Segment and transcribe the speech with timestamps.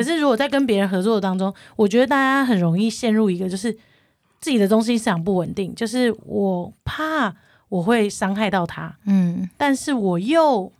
[0.00, 3.70] 可是如果在跟别人合作的当中，我觉得大家很容易陷入一个就是
[4.40, 7.36] 自己的中心思想不稳定，就是我怕
[7.68, 10.72] 我会伤害到他，嗯，但是我又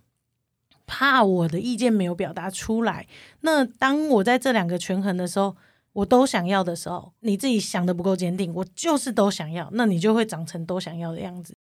[0.87, 3.05] 怕我的意见没有表达出来。
[3.41, 5.55] 那当我在这两个权衡的时候，
[5.93, 11.53] 我都想要的时候，你自己想的不够坚定，我就是都想要，那你就会长成都想要的样子。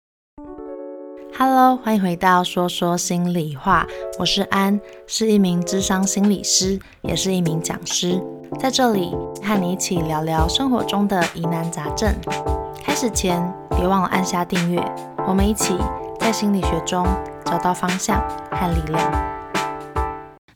[1.36, 3.86] Hello，欢迎回到说说心里话，
[4.18, 8.20] 我是安，是一名智商心理师，也是一名讲师，
[8.58, 12.12] 在这里和你一起聊聊生活中的疑难杂症。
[12.82, 14.82] 开始前，别忘了按下订阅，
[15.26, 15.76] 我们一起
[16.18, 17.06] 在心理学中
[17.44, 19.37] 找到方向和力量。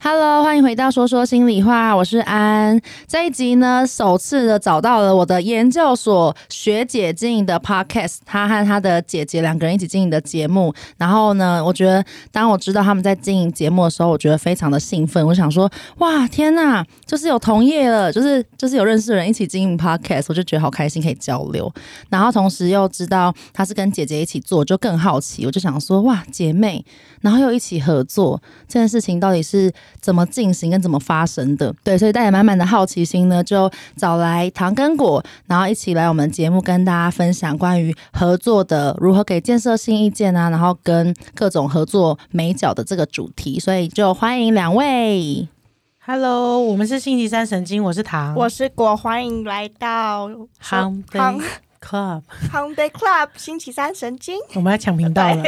[0.05, 2.77] Hello，欢迎回到说说心里话，我是安。
[3.06, 10.74] 这一集呢，首次的找到了我的研究所学姐经营的 Podcast，她和她的姐姐两个人一起经营的节目。
[10.96, 15.24] 然后呢，我觉得当我知道他们在经营节目的时候，我觉得非常的兴奋。
[15.24, 21.73] 我想说，哇，天呐，就是有同业了，就是就是有认识的人一起经营 Podcast，我就觉得好开心，可以交流。
[22.10, 25.46] 然后同时又知道她是跟姐姐一起做，就更好奇。
[25.46, 26.85] 我就想说，哇，姐妹，
[27.21, 29.73] 然后又一起合作，这件事情到底是？
[30.01, 31.74] 怎么进行跟怎么发生的？
[31.85, 43.60] 对，所以带着满满的好奇心呢，就找来糖跟果，然后一起来我们节目跟大家分享关于合作的如何给建设性意见啊，然后跟各种合作美角的这个主题。
[43.60, 45.48] 所以就欢迎两位。
[46.04, 50.29] Hello，我们是星期三神经，我是糖，我是果，欢迎来到
[50.60, 51.40] 糖糖。
[51.83, 55.43] Club，Home Day Club，星期三神经，我们要抢频道了，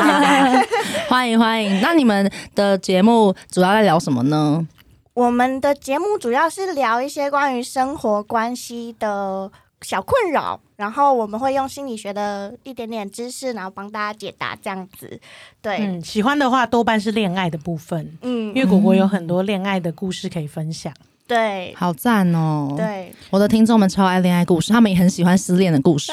[1.08, 1.80] 欢迎欢迎。
[1.80, 4.66] 那你们的节目主要在聊什么呢？
[5.12, 9.50] 我们的节目主要是聊一些关于生活关系的
[9.82, 15.20] 小困扰，然后我们会用心理学的一点点知识，然后帮大家解答这样子。
[15.60, 20.94] 对，嗯，喜欢的话多半是恋爱的部分，嗯，因为果果有很多恋爱的故事可以分享。
[21.30, 22.74] 对，好赞哦！
[22.76, 26.10] 对，我的听众们超爱恋爱故事，他们也很喜欢失恋的故事。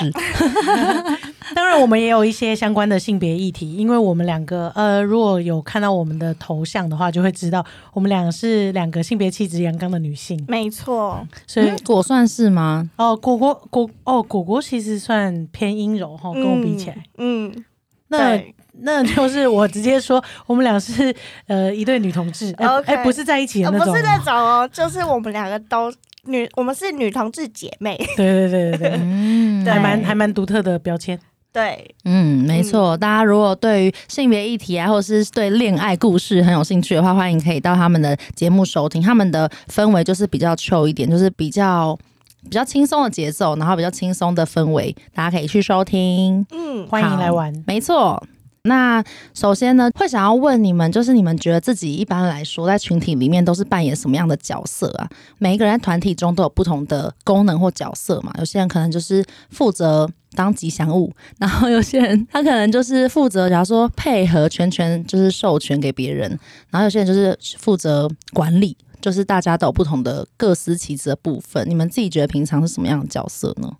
[1.55, 10.39] 当然，我们也有一些相关的性别议题，因为我们两个，呃，如果有看到我们的头像的话，就会知道我们两个是两个性别气质阳刚的女性。
[10.47, 12.87] 没错，所以、嗯、果算是吗？
[12.97, 17.65] 哦，果果果哦，果果其实算偏阴柔哈，跟我比起来，嗯，嗯
[18.09, 18.39] 那。
[18.81, 21.13] 那就是我直接说，我们俩是
[21.47, 22.95] 呃一对女同志，哎、okay.
[22.95, 25.91] 欸，不是在一起的那种，不是那种哦，就是我们两个都
[26.25, 27.97] 女，我们是女同志姐妹。
[28.15, 31.19] 对对对对对，嗯，还蛮还蛮独特的标签。
[31.53, 32.95] 对，嗯，没错。
[32.95, 39.01] 大家如果对于性别议题啊，或者是对恋爱故事很有兴趣的话，欢迎可以到他们的节目收听。
[39.01, 41.97] 他们的氛围就是比较 chill 一点，就是比较
[42.43, 46.45] 比较轻松的节奏，然后比较轻松的氛围，大家可以去收听。
[46.51, 47.51] 嗯，欢迎来玩。
[47.65, 48.21] 没错。
[48.67, 55.09] 那首先呢，会想要问你们，就是你们觉得自己一般来说在群体里面都是扮演什么样的角色啊？
[55.39, 58.33] 每一个人在团体中都有不同的功能或角色嘛。
[58.39, 66.29] 有些人可能就是负责当吉祥物， 然后有些人他可能就是负责，假如说配合全权就是授权给别人，
[66.69, 71.67] 然后有些人就是负责管理，就是大家都有不同的各司其职的部分。
[71.69, 73.71] 你们自己觉得平常是什么样的角色呢？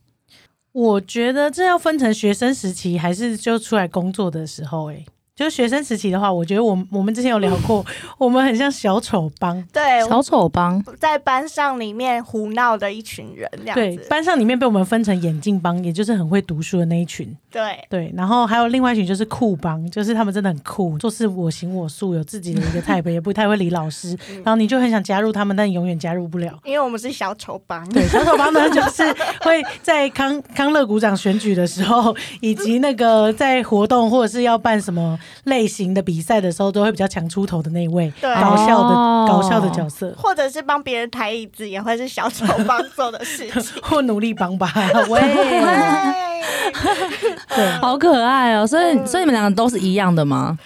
[0.77, 5.05] 我觉得这要分成学生时期还是就出来工作的时候，欸，诶。
[5.37, 7.85] 就是学生时期的话，我觉得我们我们之前有聊过，
[8.17, 9.63] 我们很像小丑帮。
[9.71, 13.79] 对，小丑帮在班上里面胡闹的一群人，这样子。
[13.79, 17.37] 对，班上里面被我们分成眼镜帮，也就是很会读书的那一群。
[17.51, 24.17] 对对，然后还有另外一群就是酷帮，就是他们真的很酷，做事我行我素，有自己的一个 type，也不太会理老师。
[24.43, 27.87] 然后你就很想加入他们，但你永远加入不了，因为我们是小丑帮。
[27.89, 29.03] 对，小丑帮呢，就是
[29.41, 35.19] 会在康康乐股长选举的时候，以及那个在活动或者是要办什么。
[35.45, 44.71] 类型的比赛的时候，都会比较强出头的那一位，搞笑的、哦、搞笑的角色，或者是帮别人抬椅子，也会是小丑帮做的事情， 或努力帮吧。
[45.09, 45.21] 喂，
[47.55, 48.65] 对，好可爱哦。
[48.65, 50.57] 所以，嗯、所以你们两个都是一样的吗？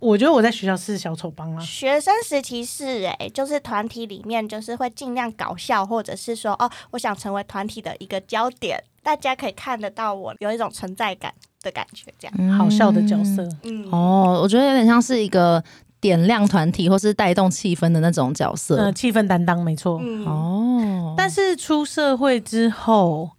[0.00, 1.60] 我觉得我在学校是小丑帮啊。
[1.60, 11.34] 学生时期是哎、欸，就是团体里面就是会尽量搞笑，或者是说哦，我想成为团体的一个焦点，大家可以看得到我，有一种存在感。
[11.68, 15.62] 的感觉，这样、嗯、好笑的角色，嗯，哦，我觉得有点像是一个
[16.00, 21.14] 点亮团体或是带动气氛的那种角色，嗯，气氛担当，没错、嗯，哦。
[21.16, 23.30] 但是出社会之后，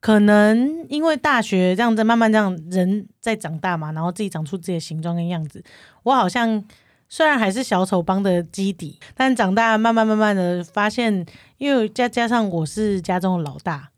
[0.00, 5.64] 可能因为大学这样子慢慢这样人在长大嘛，然后自己长出自己的形状跟样子，
[6.02, 6.62] 我好像
[7.08, 11.24] 虽然还是小丑帮的基底，但长大慢慢慢慢的发现，
[11.58, 13.88] 因为加加上我是家中的老大。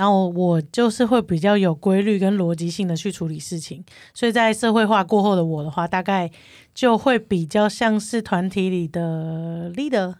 [0.00, 6.30] 然后我就是会比较有规律跟逻辑性的去处理事情，所以在社会化过后的我的话，大概
[6.74, 10.14] 就会比较像是团体里的 leader。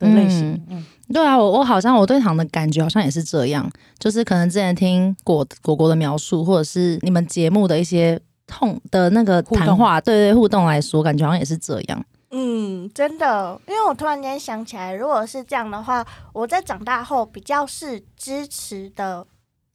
[0.00, 0.58] 的类型。
[0.70, 0.82] 嗯，
[1.12, 12.02] 对啊，我我好像我对糖的感觉好像也是这样，就是可能之前听果果果的描述，或者是你们节目的一些痛的那个谈话，对对互动来说，感觉好像也是这样。
[12.32, 19.26] 嗯，真的，因为我突然间想起来，如果是这样的话，我在长大后比较是支持的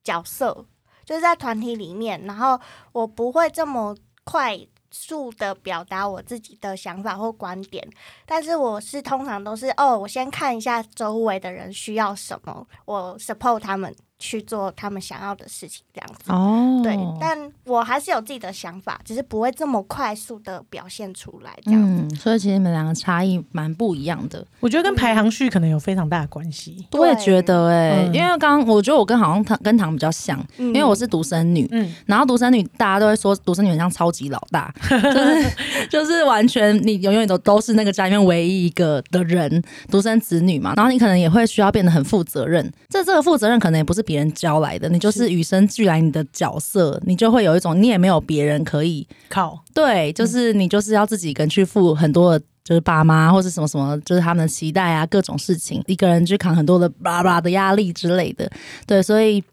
[0.03, 0.65] 角色，
[1.03, 2.57] 就是在团体里面，然后
[2.93, 3.93] 我不会这么
[4.23, 4.57] 快
[4.89, 7.85] 速的表达我自己的想法或观点，
[8.25, 13.93] 但是我是通常都是哦，我先看一下周围的人需要什么，我 support 他们。
[14.17, 22.01] 去做他们想要的事情，这样子哦，对，但我还是有自己的想法，只是不会这么快速的表现出来，这样子。
[22.01, 24.45] 嗯，所以其实你们两个差异蛮不一样的。
[24.61, 26.87] 我觉得跟排行序可能有非常大的关系。
[26.93, 39.61] 我也觉得哎、欸，因为刚刚我觉得我跟好像糖跟糖比较像，因为我是独生女，嗯，然后独生女大家都会说独生女很像超级老大， 就是 就是完全你永远都都是那个家里面唯一一个的人，
[39.91, 44.04] 独生子女嘛，然后你可能也会需要变得很负责任，这这个负责任可能也不是。
[44.05, 58.49] 别人教来的，你就是与生俱来你的角色，你就会有一种你也没有别人可以靠，对，就是你就是要自己一个人去付很多的，就是爸妈或者什么什么，就是他们的期待啊，各种事情，一个人去扛很多的巴拉的压力之类的，
[58.87, 59.43] 对，所以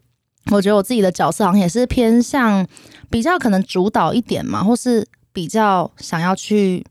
[0.51, 2.67] 我觉得我自己的角色好像也是偏向
[3.11, 6.85] 比较可能主导一点嘛，或是比较想要去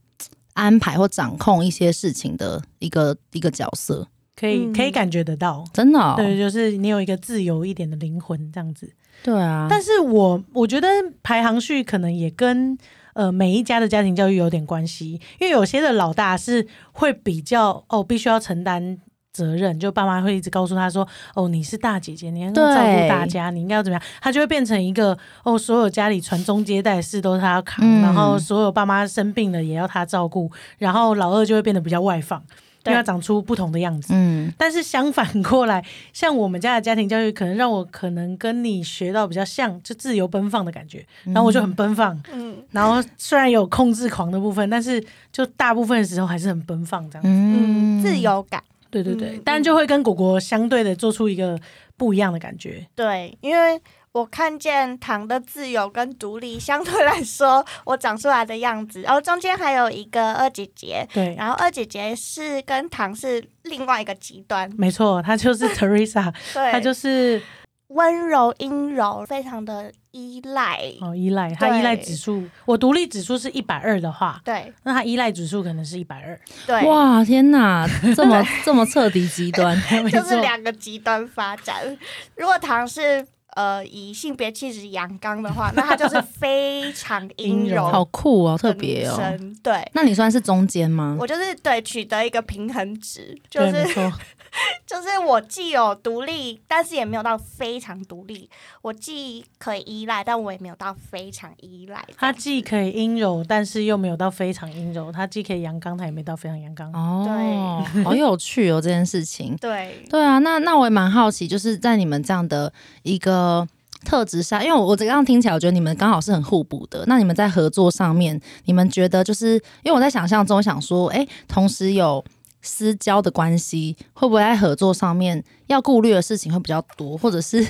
[0.54, 4.08] 安排或掌控一些事情的一个一个角色。
[4.42, 8.92] 可以可以感觉得到，真的、哦，对，就是你有一个自由一点的灵魂这样子。
[9.22, 10.88] 对啊，但是我我觉得
[11.22, 12.76] 排行序可能也跟
[13.14, 18.98] 呃每一家的家庭教育有点关系，因为有些的老大是会比较哦，必须要承担
[19.32, 30.50] 责任，就爸妈会一直告诉他说，哦，你是大姐姐，你要照顾大家，你应该要怎么样，他就会变成一个哦，所有家里传宗接代的事都是他要扛，嗯、然后所有爸妈生病了也要他照顾，
[30.80, 32.44] 然后老二就会变得比较外放。
[32.84, 34.14] 对，要长出不同的样子。
[34.16, 41.06] 嗯，但是相反过来，像我们家的家庭教育，可能让我可能跟你学到比较像，就自由奔放的感觉。
[41.26, 42.20] 然后我就很奔放。
[42.32, 47.30] 嗯，然后虽然有控制狂的部分，但是就大部分的时候还是很奔放这样子。
[47.30, 48.64] 嗯，自由感。
[48.90, 51.60] 对对对，但就会跟果果相对的做出一个
[51.96, 52.86] 不一样的感觉。
[52.96, 53.82] 对，因为。
[54.14, 67.42] 我看见糖的自由跟独立，相对来说，我长出来的样子，然后中间还有一个二姐姐，对，然后二姐姐是跟糖是另外一个极端，没错，她就是 Teresa，对，她就是
[67.88, 76.38] 温柔阴柔，非常的依赖，哦，依赖，她依赖指数，我独立指数是一百二的话，对，那她依赖指数可能是一百二，
[76.68, 79.74] 对，哇，天哪， 这么这么彻底极端，
[80.12, 81.98] 就是两个极端发展，
[82.36, 83.26] 如果糖是。
[83.56, 89.18] 呃，以性别气质阳刚的话，那他就是非常阴柔， 好酷哦，特别哦。
[89.62, 91.18] 对，那你算是中间吗？
[91.20, 93.86] 我就是对取得一个平衡值，就是。
[94.86, 98.50] 就是我既有独立，但是也没有到非常独立。
[98.82, 102.04] 我既可以依赖，但我也没有到非常依赖。
[102.18, 105.12] 他既可以阴柔，但是又没有到非常阴柔。
[105.12, 106.92] 他既可以阳刚，他也没到非常阳刚。
[106.92, 109.56] 哦，对，好有趣哦，这件事情。
[109.56, 112.72] 对， 对啊，那那我也蛮好奇，就是在你们这样的
[113.04, 113.66] 一个
[114.04, 117.06] 特质上，因为我我这样听起来，我觉得你们刚好是很互补的。
[117.08, 119.54] 那你们在合作上面，你们觉得就是
[119.84, 122.22] 因为我在想象中想说，哎，同时有。
[122.62, 127.66] 私交的关系会不会在合作上面要顾虑的事情会比较多，或者是，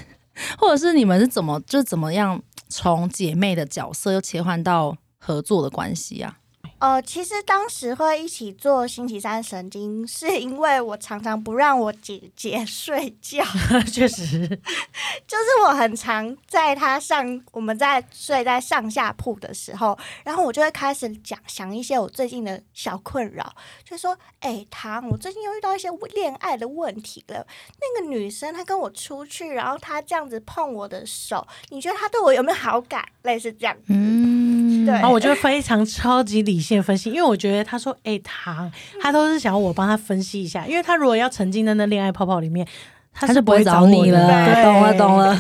[0.58, 6.40] 或者是你们是怎么就怎么样从姐妹的角色又切换到合作的关系啊？
[6.82, 13.44] 呃，其实当时会一起做星期三神经，是因为我常常不让我姐姐 睡觉。
[13.94, 14.40] 确实，
[15.28, 19.96] 就是我很常在她上，我们在睡在上下铺的时候，
[20.26, 23.54] 然后我就会开始讲想一些我最近的小困扰，
[23.86, 27.46] 就说：“哎，糖，我最近又遇到一些恋爱的问题了。
[27.80, 33.08] 那个女生她跟我出去，然后她这样子碰我的手，你觉得她对我有没有好感？
[33.22, 34.94] 类似这样。”嗯，对。
[34.94, 36.82] 然后我就非常超级理性。
[36.82, 38.72] 分析，因为我觉得他说：“哎、欸，糖，
[39.02, 42.68] 他都是想要我帮他分析一下，因为他如果要沉浸在那恋爱泡泡里面，
[43.14, 44.28] 他是不会找你了。
[44.64, 45.36] 懂了，懂了。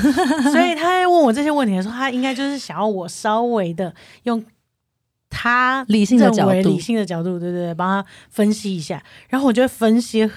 [0.51, 3.93] 所以他在问我这些问题的时候，他应该就是想要我稍微的
[4.23, 4.43] 用
[5.29, 9.01] 他理性的角度，理性的角度，对对对，帮他分析一下。
[9.29, 10.29] 然后我觉得分析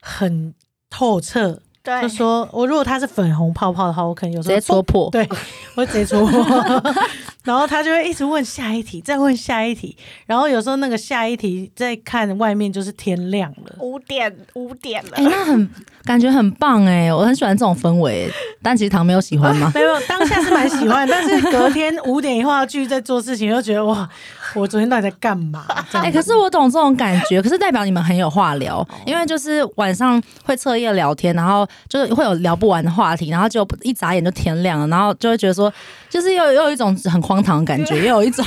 [0.00, 0.54] 很
[0.88, 1.60] 透彻。
[1.88, 5.08] 对，就说我如果他是粉红泡泡的话，我可能有时候直接戳破。
[5.10, 5.26] 对，
[5.74, 6.44] 我直接戳破。
[7.44, 15.70] 然后他就会一直问下一题，再问下一题，然后有时候那个下一题再看外面就是天亮了，五点五点了，哎、欸，那很
[16.04, 18.30] 感觉很棒哎，我很喜欢这种氛围，
[18.62, 19.72] 但其实唐没有喜欢吗？
[19.74, 24.06] 没有，当下是蛮喜欢，但是隔天五点以后要继续在做事情，又觉得哇，
[24.54, 25.64] 我昨天到底在干嘛？
[25.92, 35.72] 哎、欸，可是我懂这种感觉， 可是代表你们很有话聊，因为就是晚上会彻夜聊天，然后就是会有聊不完的话题，然后就一眨眼就天亮了，然后就会觉得说，
[36.08, 38.44] 就是又又有一种很荒唐的感觉，又有一种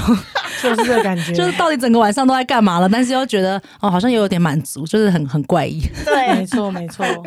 [0.61, 5.81] 就是这个感觉，就是到底整个晚上都在干嘛了，但是又觉得哦，好像又有点满足，就是很很怪异。
[6.05, 7.21] 对，没错没错，很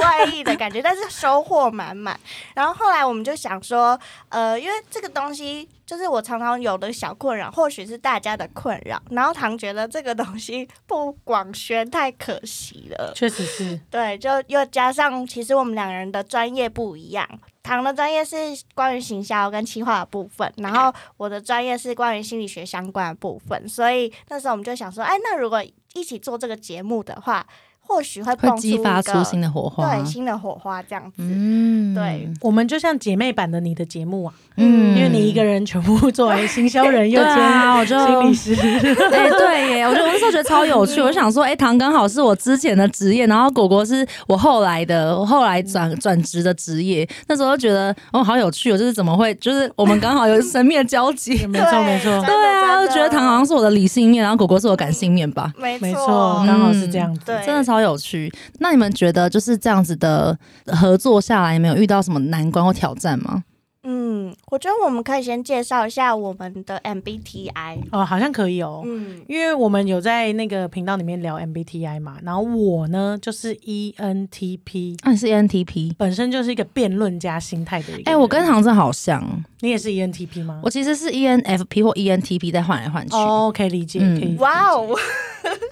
[0.00, 2.18] 怪异的感觉，但是收获满满。
[2.54, 5.68] 然后后来我们就想说，呃，因为这个东西。
[5.86, 9.00] 就是我常常有的小困扰，或许是大家的困扰。
[9.10, 13.80] 然后唐觉得这个东西不广宣太可惜了，确实是。
[13.88, 17.26] 对，就又加上其实我们两个人的专业不一样，
[17.62, 18.36] 唐的专业是
[18.74, 23.68] 关于行销跟企划的部分，然后我的专业是关于心理学相关的部分。
[23.68, 25.64] 所以那时候我们就想说，哎，那如果
[25.94, 27.46] 一起做这个节目的话。
[27.86, 31.12] 或许会会激发出新的火花，对，新的火花这样子。
[31.18, 38.54] 嗯，对，我们就像姐妹版的你的节目啊，嗯，因为你一个人全部作为行销人又 兼啊，我就心理师，
[39.12, 57.75] 哎，对耶，我觉得我那时候觉得超有趣，我就想说，哎，唐刚好是我之前的职业，然后果果是我后来的，我后来转转职的职业，那时候就觉得哦，好有趣哦，就是怎么会，就是我们刚好有神秘的交集，没 错没错，对啊，就觉得唐好像是我的理性面，然后果果是我感性面吧，没没错，刚好是这样子，对，真的超。
[57.76, 63.44] 超有趣，那你们觉得就是这样子的合作下来，有没有遇到什么难关或挑战吗？
[63.82, 64.05] 嗯，
[64.50, 79.22] 我觉得我们可以先介绍一下我们的 MBTI 哦，好像可以哦，嗯，因为我们有在那个频道里面聊 MBTI 嘛，然后我呢就是 ENTP，啊，你是 ENTP，本身就是一个辩论家心态的一个，哎、欸，我跟唐真好像，
[79.60, 80.60] 你也是 ENTP 吗？
[80.62, 84.88] 我其实是 ENFP 或 ENTP 在换来换去，哦，可以理解，可以，哇哦，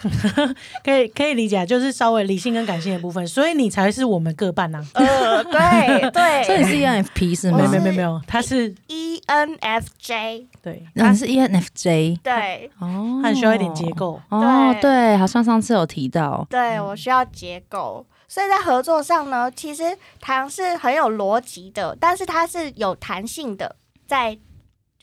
[0.85, 7.59] 可以可以理解，就是稍微理性跟感性的部分，所以你才是我们各半呐，呃，对对， 所以你是 ENFP 是吗？
[7.59, 8.21] 没有没有没有。
[8.27, 23.77] 他是 ENFJ，对，他是 ENFJ，对，哦，他很需要一点结构，哦，对，好像上次有提到，对，我需要结构，所以在合作上呢，其实唐是很有逻辑的，但是它是有弹性的，
[24.07, 24.39] 在。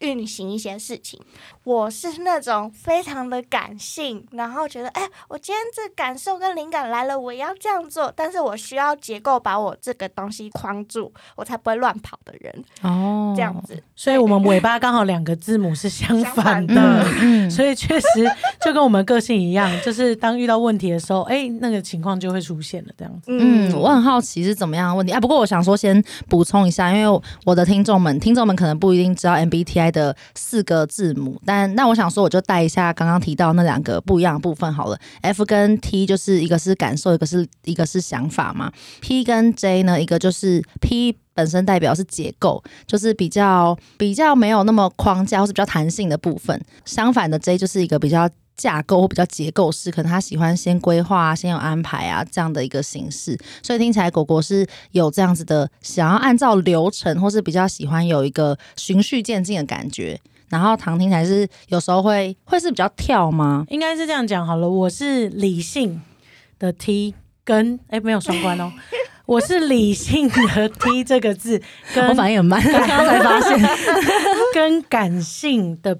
[0.01, 1.19] 运行一些事情，
[1.63, 12.63] 我是那种非常的感性，然后觉得，哎，我今天这感受跟灵感来了，我要这样做，但是我需要结构把我这个东西框住，我才不会乱跑的人。
[12.81, 18.07] 哦，这样子，所以我们尾巴刚好两个字母是相反的，反嗯、 所以确实
[18.65, 23.27] 就跟我们个性一样，就是当遇到问题的时候，哎，那个情况就会出现了，这样子。
[23.27, 25.19] 嗯，我很好奇是怎么样的问题啊？
[25.19, 29.90] 不过我想说，先补充一下，因为我的听众们，听众们可能不一定知道 MBTI。
[29.91, 34.97] 的四个字母，但那我想说，我就带一下刚刚提到那两个不一样的部分好了。
[35.21, 38.71] F 跟 T 就是一个是感受，一个是一个是想法嘛。
[39.01, 46.59] P 跟 J 呢，一个就是 P 本身代表是结构，就是比较比较没有那么框架或是比较弹性的部分。
[46.85, 48.29] 相反的 J 就是一个比较。
[48.55, 60.19] 架构或比较结构式，可能他喜欢先规划、先有安排啊这样的一个形式，所以听起来果果是有这样子的，想要按照流程，或是比较喜欢有一个循序渐进的感觉。
[60.49, 63.65] 然后唐听起来是有时候会会是比较跳吗？
[63.69, 64.69] 应该是这样讲好了。
[64.69, 66.01] 我是理性
[66.59, 67.15] 的 T，
[67.45, 68.69] 跟哎没有双关哦，
[69.25, 71.61] 我是理性的 T 这个字，
[71.95, 73.57] 跟我反应很慢，刚刚才发现，
[74.53, 75.97] 跟感性的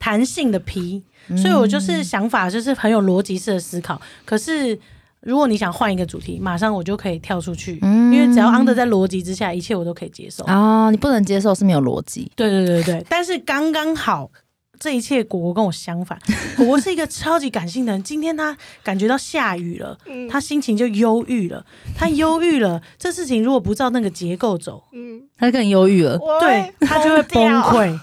[0.00, 1.04] 弹性的 P。
[1.28, 4.00] 所以，我就是想法就是很有逻辑式的思考。
[4.24, 4.78] 可是，
[5.20, 10.44] 如果你想换一个主题，马上我就可以跳出去，因为只要 under 在逻辑之下，一切我都可以接受。
[10.44, 12.30] 啊，你不能接受是没有逻辑。
[12.34, 14.30] 对对对对，但是刚刚好，
[14.80, 16.18] 这一切果果跟我相反。
[16.56, 19.96] 果果是一个超级感性的人，今天他感觉到下雨了，
[20.28, 21.64] 他心情就忧郁了。
[21.96, 27.96] 他忧郁了，这事情如果不照那个结构走，嗯，他更忧郁了，对他就会崩溃。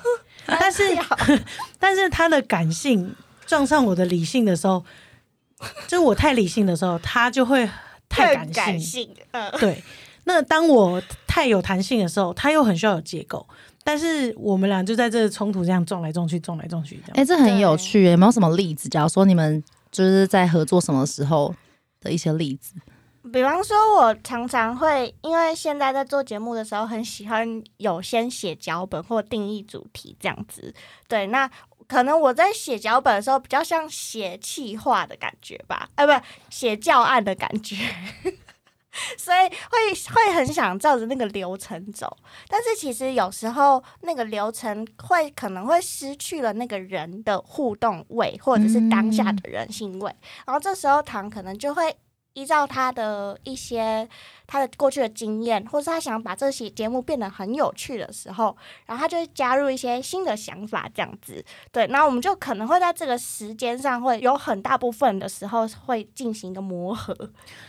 [0.60, 0.84] 但是，
[1.80, 3.14] 但是他的感性
[3.46, 4.84] 撞上我的理性的时候，
[5.88, 7.70] 就是我太理性的时候，他就会
[8.08, 8.54] 太感性。
[8.54, 9.84] 感性，嗯，对。
[10.26, 13.46] 那当我太有弹性的时候，他又很需要有结构。
[13.84, 17.12] 但是我们俩就在这冲突这样撞来撞去，撞来撞去这样。
[17.16, 18.88] 哎、欸，这很有趣，有没有什么例子？
[18.88, 21.56] 假如说你们就是在合作什么时候
[22.00, 22.74] 的一些例子？
[23.34, 30.74] 比方说，我常常会因为现在在做节目的时候，很喜欢有先写脚本或定义主题这样子。
[31.08, 31.50] 对，那
[31.88, 37.76] 可能我在写脚本的时候，比较像写企划的感觉吧，哎，不，写教案的感觉。
[39.18, 39.38] 所以
[39.70, 50.14] 会会很想照着那个流程走，但是其实有时候那个流程会可能会失去了那个人的互动味，或者是当下的人性味，
[50.46, 51.96] 然后这时候糖可能就会。
[52.40, 54.08] 依照他的一些
[54.48, 58.56] 他的过去的经验，或是他想把这些节目变得很有趣的时候，
[58.86, 61.44] 然后他就会加入一些新的想法，这样子。
[61.72, 67.14] 对，那我们就可能会在这个时间上会有很大部分的时候会进行一个磨合。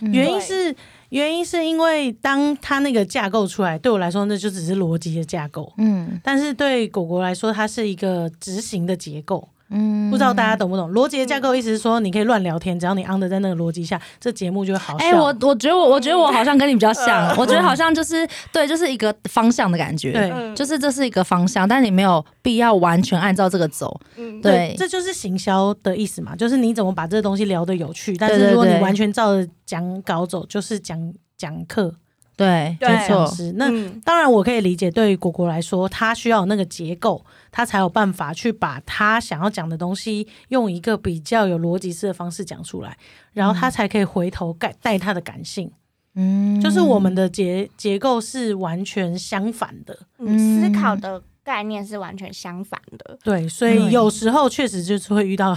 [0.00, 0.75] 嗯、原因是
[1.09, 9.49] 原因是因为当他那个架构出来，对我来说那就只是逻辑的架构，嗯，但是对果果来说，它是一个执行的结构。
[9.71, 11.55] 嗯，不知道大家懂不懂逻辑的架构？
[11.55, 15.05] 意思是说，你可以乱聊天，只要你 under 在那个逻辑下，这节目就会好笑。
[15.05, 24.00] 哎、欸，我我觉得我我觉得我好像跟你比较像， 我觉得好像就是对，就是一个方向的感觉，对，就是这是一个方向，但你没有必要完全按照这个走。
[24.17, 31.95] 嗯，对，这就是行销的意思嘛，就是你怎么把这个东西聊得有趣，但是如果你完全照着讲稿走，就是讲讲课。
[32.37, 33.31] 对，没错。
[33.57, 42.97] 那、嗯、当然，我可以理解，对于果果来说，他需要那个结构，他才有办法去把他想要讲的东西，用一个比较有逻辑式的方式讲出来，
[43.33, 45.71] 然后他才可以回头带带他的感性。
[46.14, 53.19] 嗯，就是我们的结结构是完全相反的，嗯，思考的概念是完全相反的。
[53.23, 55.57] 对，所以有时候确实就是会遇到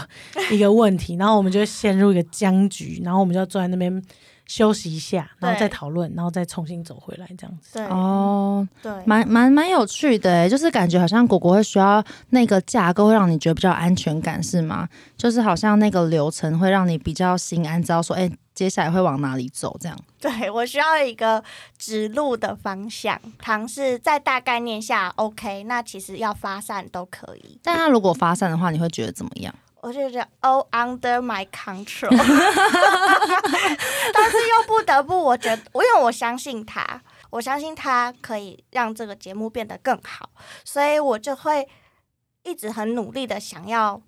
[0.52, 4.02] 一个问题， 然后我们就会陷入一个僵局，然后我们就要坐在那边。
[4.56, 7.72] 休息一下，然后再讨论，然后再重新走回来，这样子。
[7.74, 14.88] 对哦，对，蛮蛮蛮有趣的，就是感觉好像果果会需要那个架构，会让你觉得比较安全感，是吗？
[15.18, 19.98] 就是好像那个流程会让你比较心安，知道说，哎，接下来会往哪里走，这样。
[20.22, 21.44] 对，我需要一个
[21.80, 23.20] 指路的方向。
[23.40, 27.58] 糖是在大概念下，OK，那其实要发散都可以。
[27.64, 29.52] 但他如果发散的话，你会觉得怎么样？
[29.84, 32.08] 我就觉得 all under my control，
[34.14, 40.30] 但是又不得不，我觉得，因为我相信他，我相信他可以让这个节目变得更好，
[40.64, 41.68] 所以我就会
[42.44, 44.02] 一直很努力的想要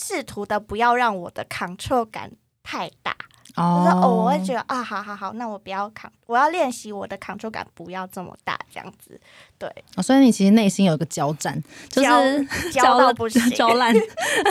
[0.00, 3.14] 试图的不要让我的 control 感太大。
[3.56, 9.18] 我说哦，我会觉得啊，好好好，那我不要扛，我要练习我的 control 感不要这么大，这样子，
[9.58, 9.66] 对。
[9.96, 11.58] 哦，所以你其实内心有一个交战，
[11.88, 13.94] 就是交 到不行，交烂，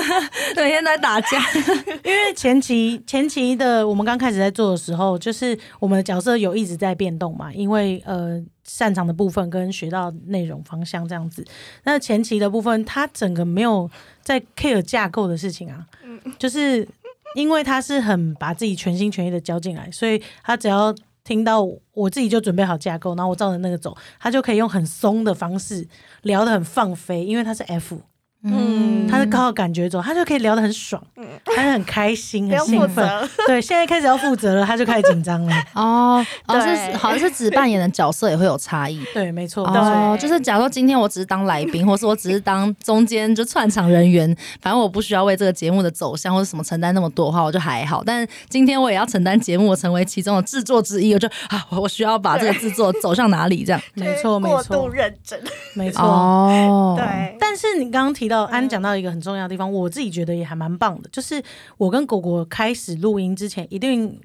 [0.57, 1.39] 每天在打架。
[2.03, 11.45] 因为前期前期的我们刚开始在做的时候，就是我们的角色有一直在变动嘛，因为呃擅长的部分跟学到内容方向这样子。
[11.83, 13.87] 那前期的部分，他整个没有
[14.23, 16.87] 在 care 架构的事情啊，嗯，就是。
[17.35, 21.61] 因为他是很把自己全心全意的交进来，所以他只要听到
[21.93, 25.87] 我自己就准备好架构，然后我照着那个走，他就可以用很松的方式
[26.23, 28.01] 聊得很放飞，因为他是 F。
[28.45, 33.07] 嗯，他是靠感觉走，他就可以聊得很爽，嗯，他就很开心，很兴奋。
[33.47, 35.55] 对，现在开始要负责了，他就开始紧张了。
[35.73, 39.01] 哦，好像是好像是只扮演的角色也会有差异。
[39.13, 39.65] 对，没错。
[39.65, 44.27] 哦，就是假如说今天我只是当来宾，或是我只是当中间就串场人员，
[44.61, 48.03] 反正我不需要为这个节目的走向或者什么承担那么多的话，我就还好。
[48.05, 53.81] 但是今天我也要承担节目，我成为其中的制作之一，我就啊，我需要把这个制作走向哪里这样。
[53.93, 54.63] 没错，没错。
[54.63, 55.39] 过度认真，
[55.73, 56.03] 没错。
[56.03, 57.37] 哦，对。
[57.39, 61.41] 但是你刚刚提到安讲到一个很重要的地方，我自己觉得也还蛮棒的，就是
[61.77, 64.19] 我跟果果开始录音之前，一定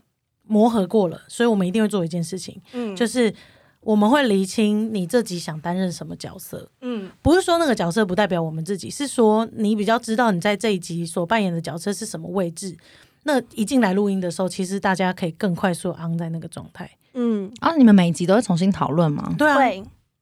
[0.46, 3.32] 磨合过了，所以我们一定会做一件事情，嗯，就是
[3.80, 12.76] 我们会厘清你这集想担任什么角色，嗯，不是说那个角色不代表我们自己，是说你比较知道你在这一集所扮演的角色是什么位置，
[13.22, 19.34] 那一进来录音的时候，其实大家可以更快速 on 在那个状态，嗯，啊，你们每一集都会重新讨论吗？
[19.38, 19.56] 对啊。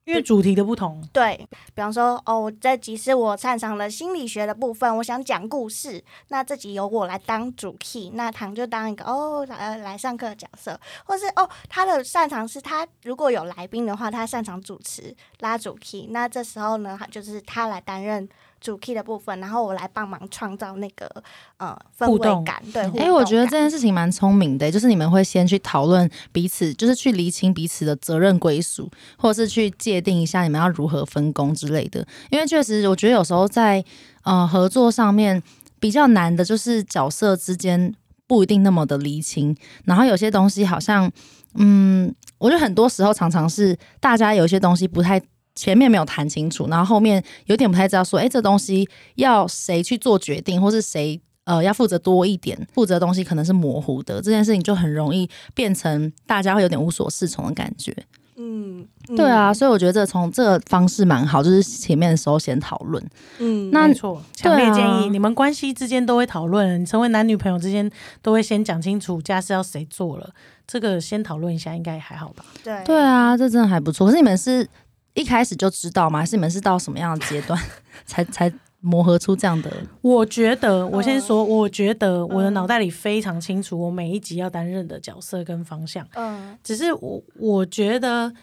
[0.09, 1.37] 因为主题的不同，对，
[1.75, 18.27] 比方说，哦，这集是我擅长的心理学的部分，我想讲故事，那这集由我来当主 key，那唐就当一个哦来来上课的角色，或是哦他的擅长是他如果有来宾的话，他擅长主持拉主 key，那这时候呢，就是他来担任。
[18.61, 21.09] 主 key 的部分，然后我来帮忙创造那个
[21.57, 22.61] 呃氛围感。
[22.73, 32.05] 对，哎、欸，我觉得这件事情蛮聪明的，就是你们会先去讨论彼此，就是去厘清彼此的责任归属，或者是去界定一下你们要如何分工之类的。
[32.29, 33.83] 因为确实，我觉得有时候在
[34.23, 35.41] 呃合作上面
[35.79, 37.93] 比较难的，就是角色之间
[38.27, 41.09] 不一定那么的厘清，然后有些东西好像，
[41.55, 45.21] 嗯，我觉得很多时候常常是大家有些东西不太。
[45.59, 57.93] 前面没有谈清楚，然后后面有点不太知道说，哎，这东西要谁去做决定，或是谁呃要负责多一点，负责的东西可能是模糊的，这件事情就很容易变成大家会有点无所适从的感觉。
[58.41, 63.03] 嗯，对啊，所以我觉得这从这个方式蛮好，就是前面的时候先讨论。
[63.39, 67.91] 嗯，那没错，强烈建议、啊、你们关系之间都会讨论，成为男女朋友之间
[68.21, 70.29] 都会先讲清楚家事要谁做了，
[70.65, 72.45] 这个先讨论一下应该还好吧？
[72.63, 74.07] 对对啊，这真的还不错。
[74.07, 74.65] 可是你们是
[75.13, 76.19] 一开始就知道吗？
[76.19, 77.61] 还是你们是到什么样的阶段
[78.05, 79.71] 才才磨合出这样的？
[80.01, 86.07] 我觉得，我先说，我觉得我的脑袋里非常清楚，我每一集要担任的角色跟方向。
[86.15, 88.33] 嗯，只是我我觉得。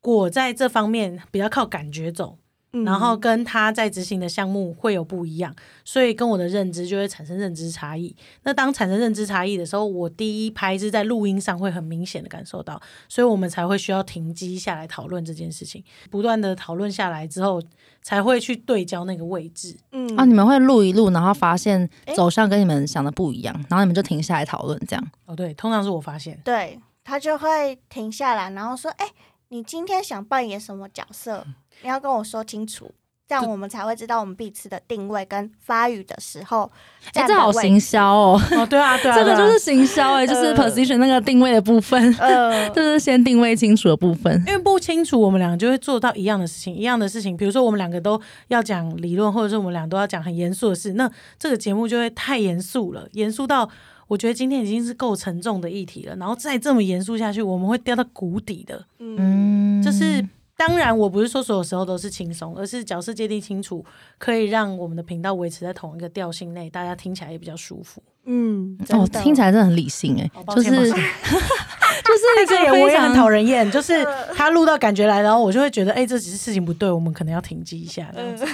[0.00, 2.38] 我在这方面比较靠感觉走，
[2.72, 5.54] 嗯、然后跟他在执行的项目会有不一样，
[5.84, 8.14] 所以跟我的认知就会产生认知差异。
[8.42, 15.82] 那当产生认知差异的时候，我第一拍是在录音上会很明显的感受到，所以我们才会需要停机下来讨论这件事情。
[16.10, 17.62] 不断的讨论下来之后，
[18.02, 19.76] 才会去对焦那个位置。
[19.92, 25.10] 嗯啊，你们会录一录，然后发现走向跟你们想的不一样，然后你们就停下来讨论这样。
[25.24, 29.06] 哦，对，通常是我发现，对，他就会停下来，然后说：“哎。”
[29.50, 31.42] 你今天想扮演什么角色？
[31.82, 32.90] 你要跟我说清楚，
[33.26, 36.70] 这样我们才会知道我们彼此的定位跟发语的时候。
[37.14, 38.40] 哎、欸，这好行销哦！
[38.52, 44.42] 哦，对啊， 对啊，这个就是行销哎，就是 position 那个定位的部分，呃， 就是先定位清楚的部分。
[44.46, 47.36] 因为不清楚，我们两个就会做到一样的事情，一样的事情。
[47.36, 53.68] 比如说，我们两个都要讲理论，或者是我们俩都要讲很严肃的事，那这个节目就会太严肃了，严肃到。
[54.08, 58.82] 我觉得今天已经是够沉重的议题了，然后再这么严肃下去，我们会掉到谷底的。
[58.98, 60.26] 嗯，就是
[60.58, 63.84] 当然，我不是说所有时候都是轻松，而是角色界定清楚，
[64.18, 68.02] 可以让我们的频道维持在同一个调性内，大家听起来也比较舒服。
[68.24, 78.44] 嗯，哦，听起来真的很理性哎、欸， 就是就是那个也我也很讨人厌，就是 他录到感觉来，然后我就会觉得，哎、欸，这只是事情不对，我们可能要停机一下这样子。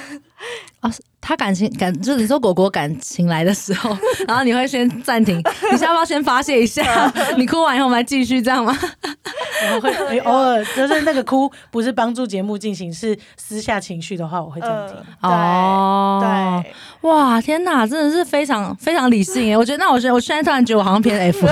[0.84, 3.96] 哦，他感情感就是你说果果感情来的时候，
[4.28, 5.38] 然后你会先暂停，
[5.72, 7.10] 你要不要先发泄一下？
[7.38, 8.78] 你哭完以后我们来继续这样吗？
[9.62, 14.96] 然后会、欸、偶尔就是那个哭不是帮助节目进行，是私下情绪的话，我会暂停。
[15.22, 19.56] 呃、哦，对，对，哇，天哪，真的是非常非常理性耶！
[19.56, 21.46] 我觉得那我觉得我现在突然觉得我好像偏 F，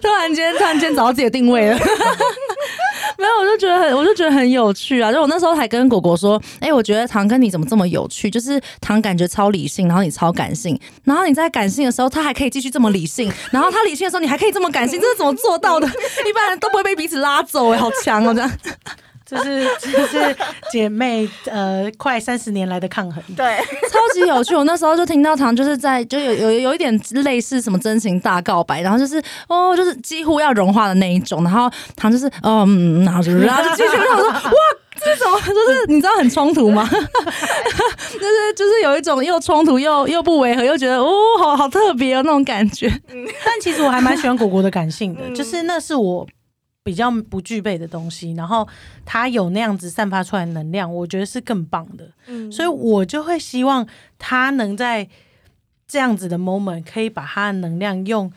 [0.00, 1.78] 突然间突然间找到自己的定位了。
[3.22, 5.12] 没有，我就觉得很，我就觉得很有趣啊！
[5.12, 8.28] 就我那时候还跟果果说，哎、我觉得唐跟你怎么这么有趣？
[8.28, 15.86] 就是唐感觉超理性，然后你超感性，然后你在感性的时候，他还可以继续这么理性，然后他理性的时候，你还可以这么感性，这是怎么做到的？
[16.28, 18.50] 一般人都不会被彼此拉走，哎，好强哦，这样。
[19.32, 20.36] 这是 这是
[20.70, 23.56] 姐妹呃快三十年来的抗衡，对，
[23.90, 24.54] 超级有趣。
[24.54, 34.40] 我那时候就听到唐就是在就有有有一点类似什么真情大告白，然后就是哦就是几乎要融化的那一种，然后唐就是嗯，然后就然后就继续，然后说哇，
[35.00, 35.40] 这是什么？
[35.40, 36.86] 就是你知道很冲突吗？
[36.92, 42.86] 就是就是有一种又冲突又又不违和，又觉得哦好好特别哦那种感觉。
[43.08, 46.26] 嗯，但其实我还蛮喜欢果果的感性的，嗯，就是那是我。
[46.84, 48.66] 比较不具备的东西，然后
[49.04, 52.10] 他有那样子散发出来能量，我觉得是更棒的。
[52.26, 53.86] 嗯，所以我就会希望
[54.18, 55.08] 他能在
[55.86, 58.32] 这样子的 moment 可以把他的能量用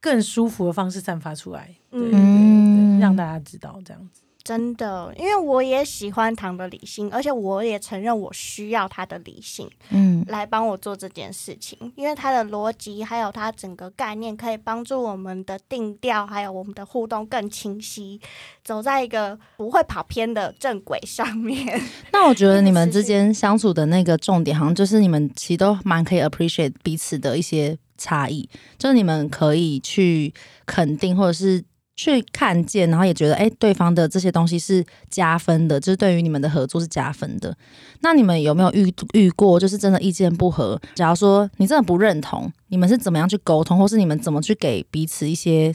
[0.00, 4.22] 更舒服的方式散发出来，对，对，对，对，让大家知道这样子。
[4.44, 11.78] 真的，因为我也喜欢糖的理性，而且我也承认我需要他的理性，嗯，来帮我做这件事情。
[11.96, 18.20] 因为他的逻辑还有他整个概念，可以帮助我们的定调还有我们的互动更清晰，
[18.62, 21.80] 走在一个不会跑偏的正轨上面。
[22.12, 30.34] 那我觉得你们之间相处的那个重点，好像就是你们其实都蛮可以 appreciate 彼此的一些差异，就是你们可以去
[30.66, 31.64] 肯定或者是。
[31.96, 37.56] 去看见，然后也觉得，哎，对方的这些东西是加分的，就是对于你们的合作是加分的。
[38.00, 40.80] 那你们有没有遇遇过，就是真的意见不合？
[40.94, 45.72] 假如说你真的不认同，你们是怎么样去沟通，或是你们怎么去给彼此一些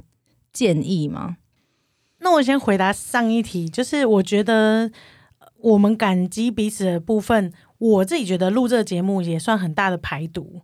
[0.52, 1.38] 建议吗？
[2.20, 4.92] 那我先回答上一题，就是我觉得
[5.62, 10.64] 我们感激彼此的部分，我自己觉得录这个节目也算很大的排毒。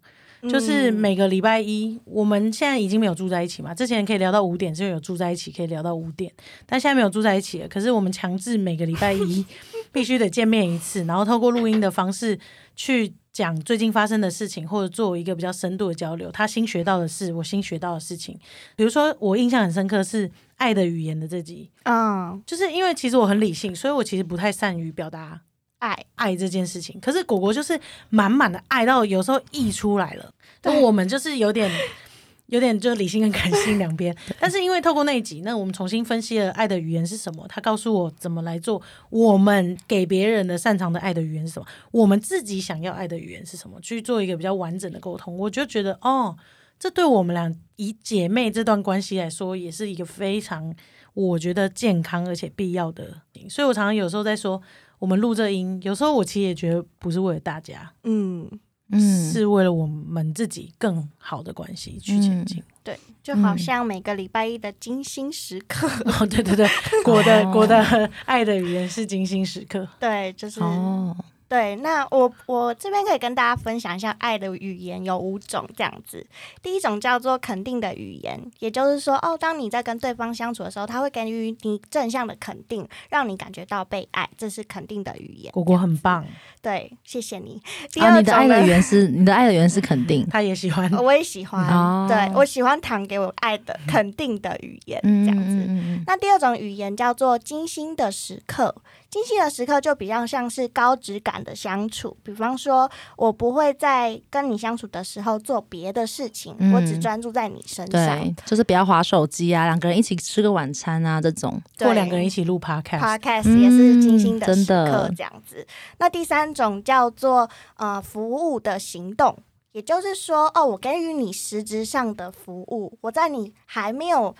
[0.49, 3.73] 就是每个礼拜一，我们现在已经没有住在一起嘛。
[3.73, 6.31] 之前可以聊到五点，是因为有住在一起，可以聊到五点。
[6.65, 7.67] 但现在没有住在一起了。
[7.67, 9.45] 可是我们强制每个礼拜一
[9.91, 12.37] 必须得见面一次，然后透过录音的方式
[12.75, 16.31] 去讲最近发生的事情，或者做一个比较深度的交流。
[16.31, 18.37] 他新学到的事，我新学到的事情。
[18.75, 25.41] 比如说，我印象很深刻是《爱的语言》的这集，嗯，就是因为其实我很理性，所以我其实不太善于表达。
[25.79, 27.79] 爱爱这件事情，可是果果就是
[28.09, 30.31] 满满的爱到有时候溢出来了，
[30.65, 31.71] 但我们就是有点
[32.47, 34.15] 有点就理性跟感性两边。
[34.39, 46.35] 但是因为透过那一集，那我们重新分析了爱的语言是什么，他告诉我怎么来做，我们给别人的擅长的爱的语言是什么，我们自己想要爱的语言是什么，去做一个比较完整的沟通，我就觉得哦，
[46.79, 50.75] 这对我们俩以姐妹这段关系来说，也是一个非常
[51.13, 53.21] 我觉得健康而且必要的。
[53.49, 54.61] 所以我常常有时候在说，
[54.99, 58.47] 我们录这音，有时候我其实也觉得不是为了大家，嗯
[58.89, 62.59] 嗯，是为了我们自己更好的关系去前进。
[62.59, 65.87] 嗯、对，就好像每个礼拜一的精心时刻。
[66.19, 66.67] 哦，对对对，
[67.03, 69.87] 国的国的爱的语言是精心时刻。
[69.99, 70.59] 对，就是。
[70.61, 71.15] 哦
[71.47, 76.25] 对，那我我这边可以跟大家分享一下爱的语言有五种这样子。
[76.63, 85.51] 第一种叫做肯定的语言，也就是说，哦，当你在跟对方相处的时候，他会给予你正向的肯定，让你感觉到被爱，这是肯定的语言。
[85.51, 86.25] 果果很棒，
[86.63, 87.61] 对，谢谢你。
[87.93, 91.63] 第二种、啊、你的爱的语言是你的爱的语言是肯定，他也喜欢，我也喜欢。
[91.67, 95.43] 哦、对，我喜欢糖给我爱的肯定的语言这样子。
[95.43, 98.75] 嗯嗯嗯嗯，那第二种语言叫做精心的时刻。
[99.15, 115.61] 精心的时刻就比较像是高质感的相处，比方说，我不会在跟你相处的时候做别的事情，嗯、我只专注在你身上，对，就是不要划手机啊，两个人一起吃个晚餐啊，这种，或两个人一起录 podcast，podcast 也是精心的时刻，这样子。
[115.61, 115.67] 嗯、
[115.99, 119.37] 那第三种叫做呃服务的行动，
[119.71, 124.35] 也就是说，哦，我给予你实质上的服务，我在你还没有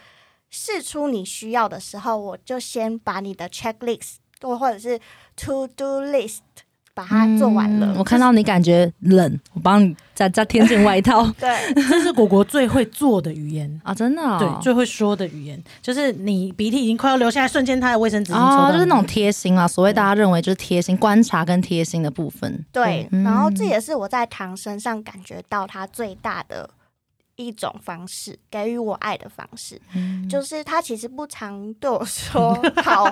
[0.49, 4.15] 试出你需要的时候，我就先把你的 checklist。
[4.41, 5.00] 或或者是
[5.36, 6.39] to do list，
[6.93, 7.88] 把它做完了。
[7.88, 11.26] 嗯、我看到你感觉冷，我帮你再再添件外套。
[11.39, 14.38] 对，这是果果最会做的语言啊，真的、哦。
[14.39, 19.67] 对，最会说的语言，就是你鼻涕已经快要流下来，瞬间他的卫生纸哦，就是那种贴心啊。
[19.67, 22.65] 所谓大家认为就是贴心，观察跟贴心的部分。
[22.71, 26.69] 对，嗯、然后这也是我在唐身上感觉到他最大的。
[27.36, 33.06] 一种方式给予我爱的方式，嗯、就是他其实不常对我说好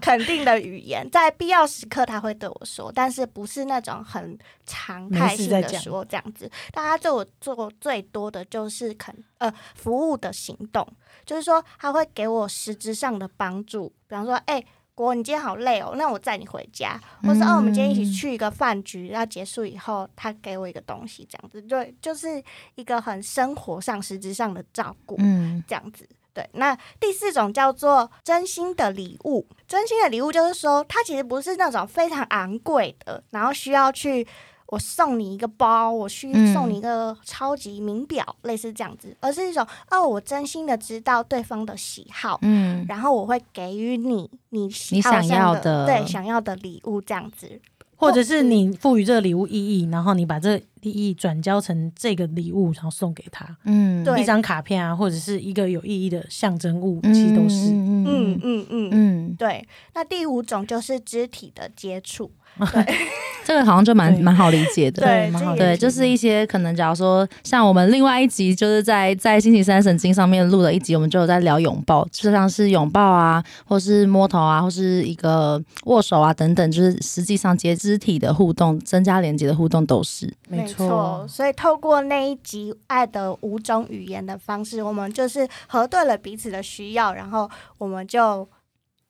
[0.00, 6.50] 肯定的语言，在必要时刻他会对我说，但是不是那种很常态性的说这样子。
[6.72, 10.86] 但他对我做最多的就是肯呃服务的行动，
[11.24, 14.56] 就是说他会给我实质上的帮助，比方说哎。
[14.56, 22.42] 欸果，你今天好累哦，那我载你回家，或是哦，我们今天一起去一个饭局，然后结束以后，他给我一个东西，这样子，对，就是
[22.74, 26.48] 一个很生活上、实质上的照顾，嗯，这样子，对。
[26.54, 34.26] 那第四种叫做真心的礼物，真心的礼物就是说，它其实不是那种非常昂贵的，然后需要去。
[34.68, 47.60] 我送你一个包，我去送你一个超级名表，嗯、类似这样子，而是一种哦，我真心的知道对方的喜好，嗯，然后我会给予你你你想要的对想要的礼物这样子，
[47.94, 59.66] 或者是你赋予这个礼物意义，然后你把这个意义转交成这个礼物，然后送给他，嗯，对，一张卡片啊，或者是一个有意义的象征物，其实都是，嗯嗯嗯嗯嗯，对。
[59.94, 62.32] 那第五种就是肢体的接触。
[62.72, 62.84] 对，
[63.44, 65.02] 这个好像就蛮蛮好理解的。
[65.02, 81.24] 对，蛮好对，就是一些可能，假如说像我们另外一集，就是在在星期三神经上面录的一集，我们就有在聊拥抱，就像是拥抱啊，或是摸头啊，或是一个握手啊等等，就是实际上接肢体的互动，增加连接的互动都是没错。
[81.28, 88.48] 所以透过那一集爱的五种语言的方式，我们就是核对了彼此的需要，然后我们就。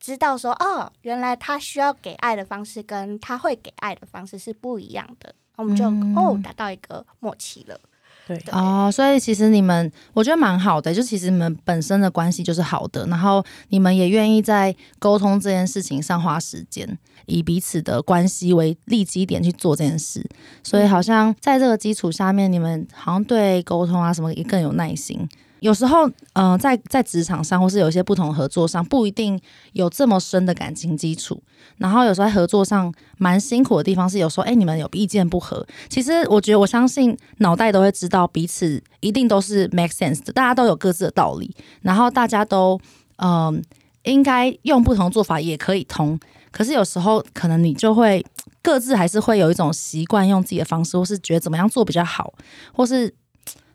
[0.07, 7.77] 知道说哦，原来他需要给爱的方式跟他会给爱的方式是不一样的，我们就、嗯、哦达到一个默契了。
[8.25, 8.55] 对，对。
[8.55, 20.25] 哦，所以其实你们我觉得蛮好的，就其实你们本身的关系就是好的，然后你们也愿意在沟通这件事情上花时间，以彼此的关系为立基点去做这件事，
[20.63, 25.29] 所以好像在这个基础下面，你们好像对沟通啊什么也更有耐心。
[25.67, 29.39] 有时候，嗯、在在职场上，或是有一些不同合作上，不一定
[29.73, 31.43] 有这么深的感情基础。
[31.79, 41.53] 然后有时候在合作上蛮辛苦的地方是，有时候哎，你们有意见不合，其实我觉得我相信脑袋都会知道彼此一定都是 make sense 的，大家都有各自的道理，
[41.83, 42.81] 然后大家都
[43.17, 43.61] 嗯、
[44.05, 46.17] 应该用不同做法也可以通。
[46.53, 48.25] 可是有时候可能你就会
[48.63, 52.33] 各自还是会有一种习惯用自己的方式，或是觉得怎么样做比较好，
[52.73, 53.13] 或是。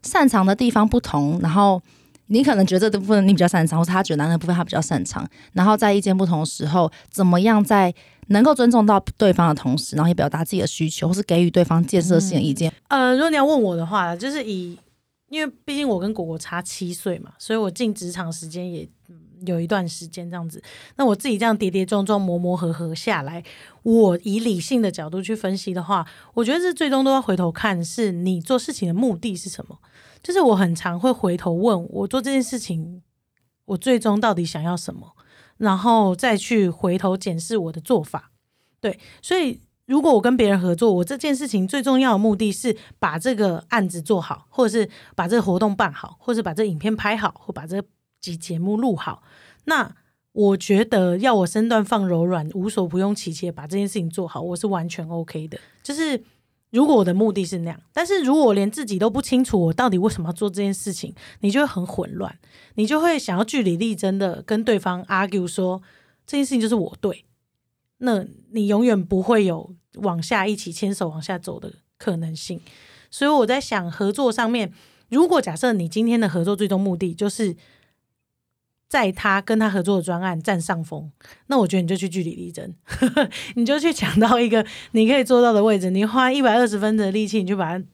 [0.03, 1.81] 擅长的地方不同，然后
[2.27, 7.93] 你可能觉得这部分你比较擅长，或是他觉得那部分他比较擅长，然后在意见不同的时候，怎么样在
[8.27, 12.71] 能够尊重到对方的同时，然后也表达自己的需求，或是给予对方建设性的意见。
[12.87, 14.77] 呃，如果你要问我的话，就是以，
[15.29, 18.87] 因为毕竟我跟果果差七岁嘛，所以我进职场时间也
[19.45, 20.63] 有一段时间这样子。
[20.95, 23.43] 那我自己这样跌跌撞撞、磨磨合合下来，
[23.83, 29.77] 我以理性的角度去分析的话，我觉得这最终都要回头看，是你做事情的目的是什么。
[30.23, 33.01] 就是我很常会回头问我做这件事情，
[33.65, 35.15] 我最终到底想要什么，
[35.57, 38.31] 然后再去回头检视我的做法。
[38.79, 47.83] 对，所以如果我跟别人合作，我这件事情最重要的目的是把这个案子做好，或者是把这个活动办好，或者把这影片拍好，或把这
[48.19, 49.21] 集节目录好。
[49.65, 49.95] 那
[50.31, 55.59] 我觉得要我身段放柔软，无所不用其极把这件事情做好，我是完全 OK 的。
[55.83, 56.23] 就是
[56.71, 62.37] 如果我的目的是那样，但是如果我连自己都不清楚我到底为什么要做这件事情，你就会很混乱，
[62.75, 65.81] 你就会想要据理力争的跟对方 argue 说
[66.25, 67.25] 这件事情就是我对，
[67.99, 72.59] 那你永远不会有往下一起牵手往下走的可能性。
[73.09, 74.73] 所以我在想合作上面，
[75.09, 77.55] 如果假设你今天的合作最终目的就是。
[78.91, 81.09] 在他跟他合作的专案占上风，
[81.47, 82.75] 那我觉得你就去据理力争，
[83.55, 87.85] 你就去抢到一个你可以做到的位置，你花一百二十分的力气，你就把它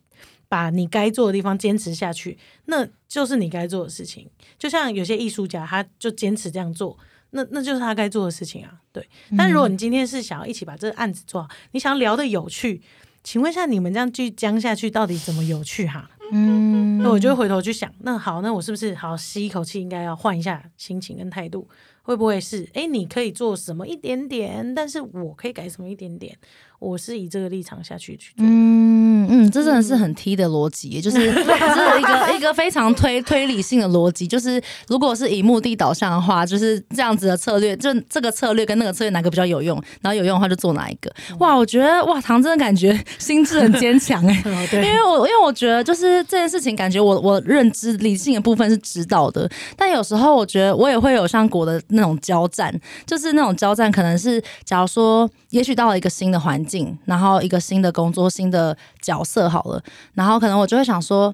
[0.49, 4.27] 把你该做的地方坚持下去，那就是你该做的事情。
[4.57, 6.97] 就像有些艺术家，他就坚持这样做，
[7.29, 8.81] 那那就是他该做的事情啊。
[8.91, 9.07] 对，
[9.37, 12.81] 但如果你今天是想要一起把这个案子做好，你想要聊得有趣，
[13.23, 16.09] 请问一下你们这样继续僵下去，到底怎么有趣哈？
[16.31, 21.67] 嗯，那我就回头去想，那好，那我是不是好吸一口气，应该要换一下心情跟态度？
[22.03, 26.37] 会不会是，哎，你可以做什么一点点，但是我可以改什么一点点？
[26.79, 28.45] 我是以这个立场下去去做。
[28.45, 34.25] 嗯嗯，这真的是很 T 的逻辑，就是这是一个 一个非常推推理性的逻辑。
[34.25, 41.11] 就是如果是以目的导向的话，就是这样子的策略，就这个策略跟那个策略哪个比较有用，然后有用的话就做哪一个。
[41.39, 52.73] 哇，我觉得哇，唐真的感觉 心智很坚强哎， 因为我因为我觉得就是这件事情，感觉我我认知理性的部分是知道的，但有时候我觉得我也会有像果的那种交战，
[53.05, 56.97] 就是那种交战，可能是假如说，也许到了一个新的环境。
[57.05, 59.81] 然后一个新的工作、新的角色好了，
[60.13, 61.33] 然后可能我就会想说，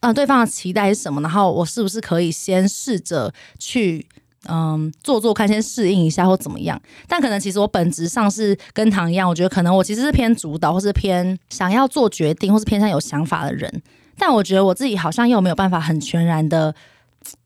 [0.00, 1.22] 呃，对方的期待是什么？
[1.22, 4.04] 然后我是不是可以先试着去，
[4.48, 6.80] 嗯，做做看，先适应一下或怎么样？
[7.06, 13.82] 但可能其实我本质上是跟唐一样，我觉得可能我其实是偏主导，或是偏想要做决定，或是偏向有想法的人。
[14.18, 16.74] 但我觉得我自己好像又没有办法很全然的，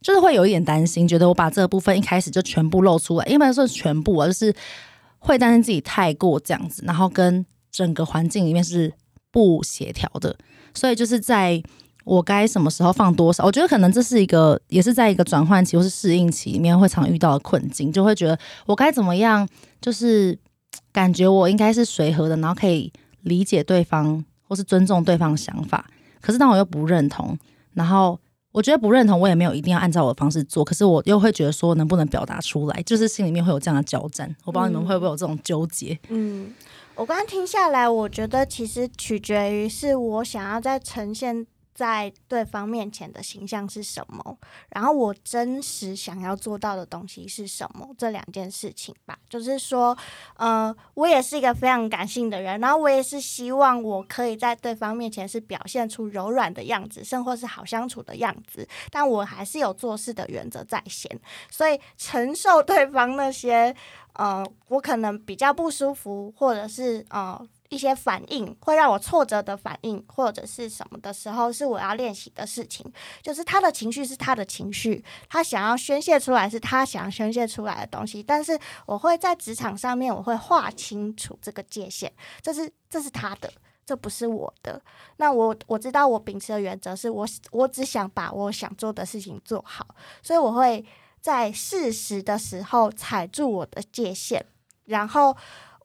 [0.00, 4.54] 就是会有一点担心，觉得我把这个部分一开始就全部露出来，因为说全部啊，就是。
[5.26, 8.92] 会担心自己太过这样子，然后跟整个环境里面是
[9.32, 10.36] 不协调的，
[10.72, 11.60] 所以就是在
[12.04, 19.46] 我该什么时候放多少，我觉得可能这是一个，也是在一个转换期或是适应期里面会常遇到的困境，就会觉得我该怎么样，
[19.80, 20.38] 就是
[20.92, 25.84] 感觉我应该是随和的，然后可以理解对方或是尊重对方想法，
[26.20, 27.36] 可是当我又不认同，
[27.74, 28.18] 然后。
[28.56, 34.34] 我觉得不认同，我也没有一定要按照我的方式做，可是我又会觉得说能不能表达出来，就是心里面会有这样的交战。
[34.46, 35.98] 我不知道你们会不会有这种纠结。
[36.08, 36.54] 嗯，
[36.94, 41.46] 我刚刚听下来，我觉得其实取决于是我想要在呈现。
[41.76, 44.38] 在对方面前的形象是什么？
[44.70, 47.86] 然后我真实想要做到的东西是什么？
[47.98, 49.94] 这两件事情吧，就是说，
[50.38, 63.76] 呃，我也是一个非常感性的人，然后我也是希望我可以在对方面前是表现出柔软的样子，甚或是好相处的样子，但我还是有做事的原则在先，所以承受对方那些，
[64.14, 67.46] 呃，我可能比较不舒服，或者是呃。
[67.68, 72.90] 一些反应会让我挫折的反应，或者是什么的时候，是我要练习的事情。
[73.22, 78.22] 就是他的情绪是他的情绪，他想要宣泄出来是他想要宣泄出来的东西。
[78.22, 83.52] 但是我会在职场上面，我会划清楚这个界限，这是这是他的，
[83.84, 84.80] 这不是我的。
[85.16, 90.84] 那我我知道我秉持的原则是我我只想把我想做的事情做好，所以我会
[91.20, 94.42] 在适时的时候踩住我的界限，
[94.84, 95.36] 然后。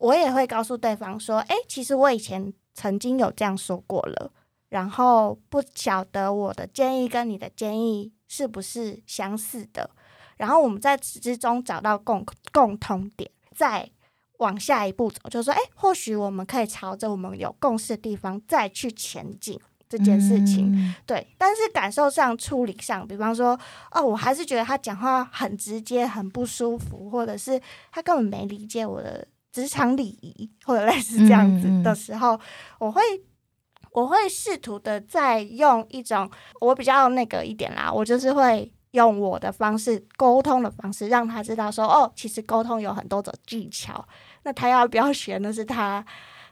[0.01, 4.31] 我也会告诉对方说：“诶，其实我以前曾经有这样说过了，
[4.69, 9.91] 然后不晓得我的建议跟你的建议是不是相似的，
[10.37, 13.87] 然后我们在此之中找到共共通点，再
[14.39, 20.73] 往下一步走，就是说，诶，或许我们可以朝着我们有共识的地方再去前进这件事情。
[20.75, 23.59] 嗯、对，但是感受上、处理上，比方说，
[23.91, 27.61] 哦，我还是觉得他讲话很直接，很不舒服，或者是
[27.91, 32.39] 他根本没理解我的。”职场礼仪或者类似这样子的时候，嗯嗯、
[32.79, 33.01] 我会
[33.91, 44.07] 我会试图的再用一种我比较那个一点啦，我就是会用我的方式沟通的方式，让他知道说哦，其实沟通有很多种技巧，
[44.43, 46.05] 那他要不要学那是他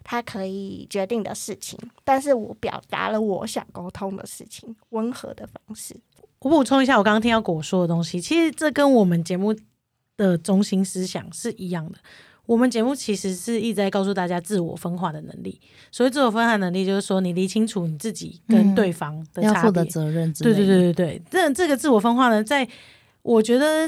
[0.03, 5.99] 他可以决定的事情，但是我表达了我想沟通的事情，温和的方式。
[6.39, 9.53] 我补充一下，我刚刚听到果说的东西，其实这跟我们节目
[10.15, 11.97] 的中心思想是一样的。
[12.49, 15.61] 我们节目其实是一直在告诉大家自我分化的能力。
[15.91, 20.33] 所以自我分化能力就是说，你理清楚你自己跟对方的差别、嗯、责任。
[20.33, 22.67] 对对对对对，这这个自我分化呢，在
[23.21, 23.87] 我觉得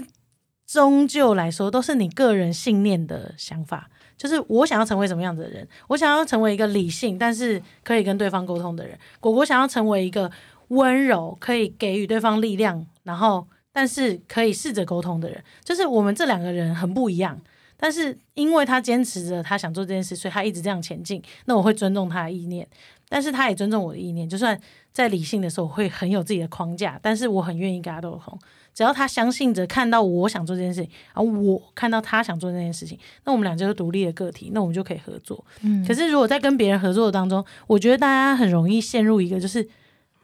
[0.67, 3.89] 终究来说都是你个人信念的想法。
[4.15, 8.95] 就是我想要成为什么样子的人，我想要成为一个理性但是可以跟对方沟通的人。
[9.19, 10.32] 果果想要成为一个
[10.68, 15.43] 温柔可以给予对方力量，然后但是可以试着沟通的人。
[15.64, 17.41] 就是我们这两个人很不一样，
[17.82, 21.19] 但是因为他坚持着他想做这件事，所以他一直这样前进。
[21.45, 22.67] 那我会尊重他的意念，
[23.09, 24.29] 但是他也尊重我的意念。
[24.29, 24.55] 就算
[24.93, 28.38] 在理性的时候，我会很有自己的框架，但是我很愿意跟他沟通。
[28.71, 35.43] 只要他相信着看到我想做这件事情，而我看到他想做这件事情，那我们俩就是独立的个体，那我们就可以合作。
[35.61, 39.61] 嗯，可是如果在跟别人合作的当中，我觉得大家很容易陷入一个就是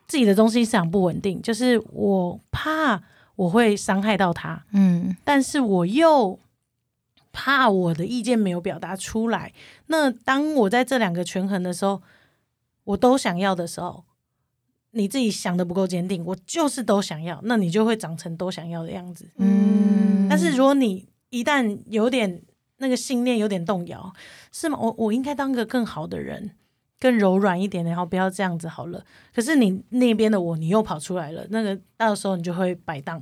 [0.08, 3.02] 自己的中心思想不稳定，就是我怕
[3.36, 6.40] 我会伤害到他，嗯，但是我又
[7.40, 9.54] 怕我的意见没有表达出来。
[9.86, 12.02] 那当我在这两个权衡的时候，
[12.86, 14.04] 我都想要的时候。
[14.92, 19.30] 你自己想的不够坚定，我就是都想要，那你就会长成都想要的样子。
[19.36, 22.42] 嗯，但是如果你一旦有点
[22.78, 24.12] 那个信念有点动摇，
[24.52, 24.80] 是吗？
[24.82, 26.52] 我我应该当个更好的人，
[27.00, 29.04] 更柔软一点，然后不要这样子好了。
[29.36, 33.22] 可是你那边的我，你又跑出来了，那个到时候你就会摆荡。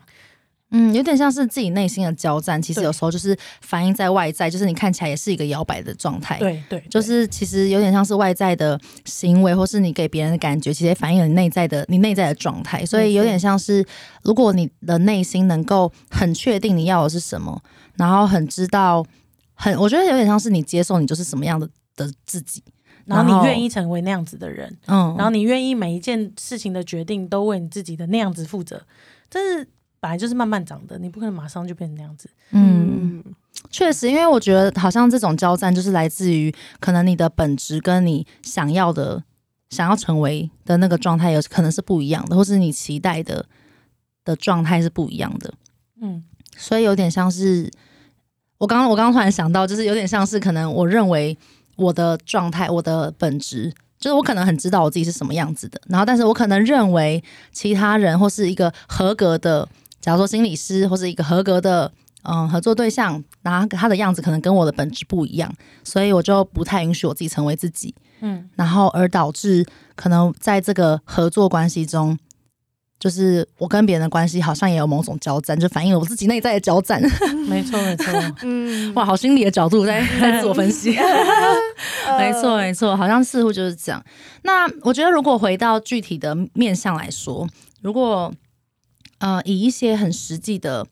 [0.77, 6.37] 嗯，有点像是自己内心的交战，其实有时候就是反映在外在，就是你看起来也是一个摇摆的状态。
[6.37, 12.85] 对对，就是其实有点像是外在的行为，或是你给别人的感觉，其实反映了你内在的你内在的状态。
[12.85, 13.85] 所以有点像是，
[14.23, 17.61] 如果你的内心能够很确定你要的是什么，
[17.95, 19.05] 然后很知道，
[19.53, 22.61] 很我觉得有点像是你接受你就是什么样的的自己，
[23.05, 28.83] 然后你愿意成为那样子的人，嗯，然后你愿意每一件事情的决定都为你自己的那样子负责，
[29.29, 29.69] 这是。
[30.05, 32.29] 本来就是慢慢长的，你不可能马上就变成那样子。
[32.51, 33.23] 嗯，
[33.71, 39.23] 确实，因为我觉得好像这种交战就是来自于可能你的本质跟你想要的、
[39.71, 43.43] 想要成为的那个状态有可能是不一样的，或是你期待的
[44.23, 45.51] 的状态是不一样的。
[45.99, 46.23] 嗯，
[46.55, 47.67] 所以有点像是
[48.59, 51.35] 我刚刚我刚刚突然想到，就是有点像是可能我认为
[51.77, 59.67] 我的状态、我的本质，就是我可能很知道我自己是什么样子的，然后但是我可能认为其他人或是一个合格的。
[60.05, 61.91] 假如说心理师或是一个合格的
[62.21, 65.51] 嗯合作对象，然后他的样子可能跟我的本质不一样，
[65.83, 72.15] 所以我就不太允许我自己成为自己，嗯，然后而导致可能在这个合作关系中，
[72.99, 77.01] 就是我跟别人的关系好像也有某种交战，就反映了我自己内在的交战。
[77.49, 80.91] 没错，没错，嗯，哇，好心理的角度在 在自我分析，
[82.19, 83.99] 没错，没错，好像似乎就是这样。
[84.43, 87.47] 那我觉得，如果回到具体的面向来说，
[87.81, 88.31] 如果
[89.19, 90.85] 呃，以一些很实际的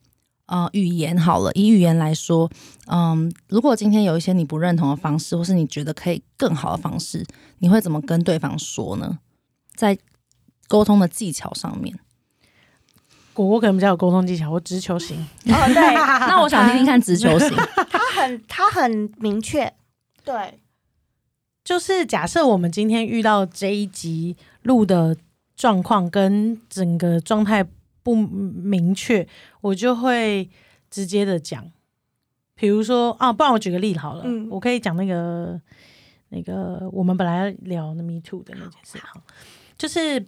[0.46, 2.50] 呃语言好了，以语言来说，
[2.86, 7.24] 嗯，如果今天有一些你不认同的方式，或是你觉得可以更好的方式，
[7.58, 9.18] 你会怎么跟对方说呢？
[9.74, 9.98] 在
[10.68, 11.98] 沟通的技巧上面，
[13.34, 15.18] 果果可能比较有沟通技巧，我直球型。
[15.18, 15.94] 哦，对，
[16.26, 17.50] 那我想听听看直球型。
[17.90, 19.72] 他很他很明确，
[20.24, 20.60] 对，
[21.62, 25.14] 就是假设我们今天遇到这一集录的
[25.54, 27.66] 状况跟整个状态。
[28.04, 29.26] 不明确，
[29.62, 30.48] 我就会
[30.88, 31.72] 直接的讲。
[32.54, 35.60] 比如说啊，不然我举个例子好了，嗯、我可以讲那个
[36.28, 39.20] 那个我们本来要聊那 Me Too 的那件事，好，
[39.76, 40.24] 就是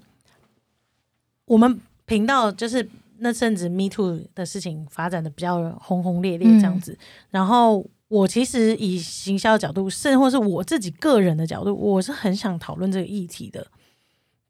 [1.44, 6.92] 我们频道就是那阵子 Me Too 的事情发展的比较轰轰烈烈这样子。
[6.92, 6.98] 嗯、
[7.30, 13.64] 然后我其实以行销的角度，甚或是我自己个人的角度，我是很想讨论这个议题的。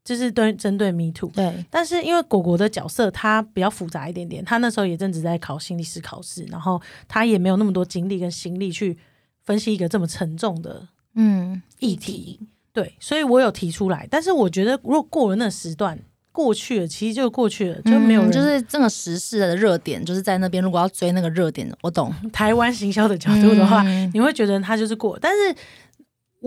[0.07, 8.97] 就是对针对 Me Too，对，但是因为果果的角色他比较复杂一点点，他那时候也正值在考心理师考试，然后他也没有那么多精力跟心力去
[9.43, 15.99] 分析一个这么沉重的嗯议题，嗯、对，所以我有提出来，但是我觉得如果过了那时段
[16.31, 22.13] 过去了，其实就过去了，就没有人、嗯、就是这个时事的热点就是在那边，如果要追那个热点，我懂。
[22.31, 25.53] 台湾行销的角度的话，嗯、你会觉得他就是过，但是。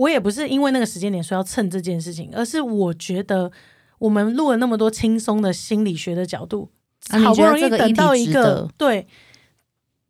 [0.01, 3.51] 我也不是因为那个时间点说要蹭这件事情，而是我觉得
[3.99, 6.71] 我们录了那么多轻松的心理学的角度，
[7.09, 9.05] 啊、好不容易等到一个对，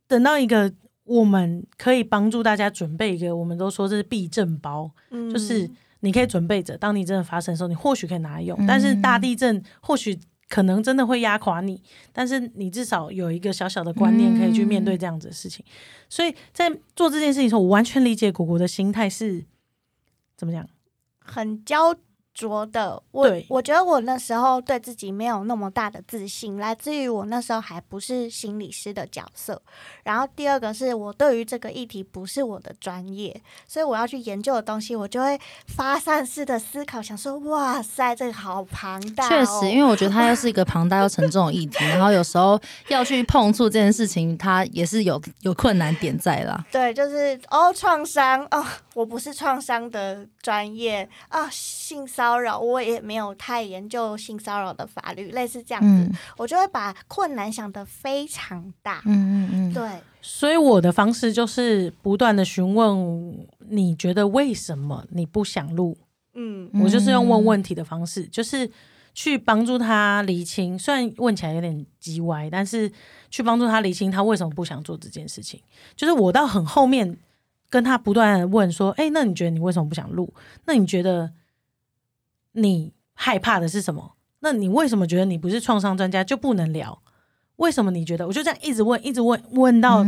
[0.07, 0.71] 等到一个
[1.03, 5.69] 我们可以帮助大家准备一个，我们都说这是避震包，嗯、就是
[5.99, 8.57] 你可以准备着，当你真的发生的时候，你或许可以拿来用。
[8.61, 10.17] 嗯、但是大地震或许
[10.47, 11.83] 可能真的会压垮你，
[12.13, 15.65] 但是你至少有一个小小的观念可以去面对这样子的事情。
[15.67, 15.71] 嗯、
[16.07, 19.43] 所以在做这件事情的时候，我完全理解果果的心态是。
[20.41, 20.67] 怎么讲？
[21.19, 21.95] 很焦
[22.33, 29.61] 拙的，我我觉得我那时候对自己没有那么大的自信，来自于我那时候还不是心理师的角色。
[30.03, 39.29] 然后第二个是我对于这个议题不是我的专业，所以我要去研究的东西，我就会发散式的思考，想说哇塞，这个好庞大哦。
[39.29, 46.63] 确实，因为我觉得它又是一个 庞大又沉重的议题，然后有时候要去碰触这件事情，它也是有有困难点在啦。
[46.71, 59.01] 对，就是哦，创伤哦，我不是创伤的专业啊，性骚骚扰，我也没有太研究性骚扰的法律，类似这样子，嗯、我就会把困难想得非常大。
[59.05, 59.89] 嗯嗯嗯，对。
[60.21, 65.97] 所以我的方式就是不断的询问，你觉得为什么你不想录？
[66.35, 68.69] 嗯，我就是用问问题的方式，就是
[69.15, 70.77] 去帮助他厘清。
[70.77, 72.91] 虽然问起来有点叽歪，但是
[73.31, 75.59] 去帮助他厘清他为什么不想做这件事情。
[75.95, 77.17] 就是我到很后面
[77.67, 80.31] 跟他不断问说：“哎、欸，那你觉得你为什么不想录？
[80.65, 81.31] 那你觉得？”
[82.53, 84.13] 你害怕的是什么？
[84.39, 87.01] 那你为什么觉得你不是创伤专家就不能聊？
[87.57, 88.25] 为什么你觉得？
[88.25, 90.03] 我就这样一直问，一直问，问到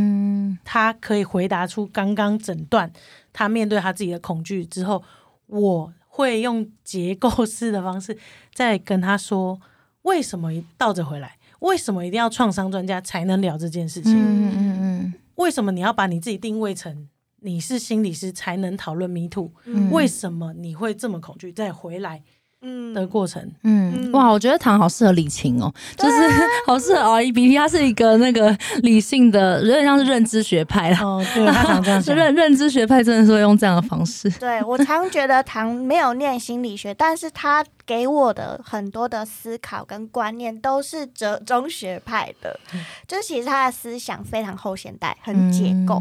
[0.64, 2.92] 他可以回答出刚刚诊断
[3.32, 5.00] 他面对他自己的恐惧之后，
[5.46, 8.18] 我会用结构式的方式
[8.52, 9.60] 再跟他说，
[10.02, 11.38] 为什么倒着回来？
[11.60, 14.12] 为什么一定要创伤专家才能聊这件事情？
[14.14, 15.14] 嗯嗯嗯。
[15.36, 17.08] 为什么你要把你自己定位成
[17.40, 19.52] 你是心理师才能讨论 Me Too？
[19.90, 21.52] 为什么你会这么恐惧？
[21.52, 22.22] 再回来。
[22.66, 26.16] 嗯的过程，嗯，哇，我觉得唐好适合理清哦，就是
[26.66, 30.98] 好适合 REBT，他是一个那个理性的，有点像是认知学派啦。
[31.02, 32.14] 哦，对，他常这样讲。
[32.16, 34.30] 认认知学派真的是会用这样的方式。
[34.40, 42.58] 对，我常觉得唐没有念心理学，但是他给我的很多的思考跟观念都是哲中学派的，
[43.06, 46.00] 就其实他的思想非常后现代，很结构，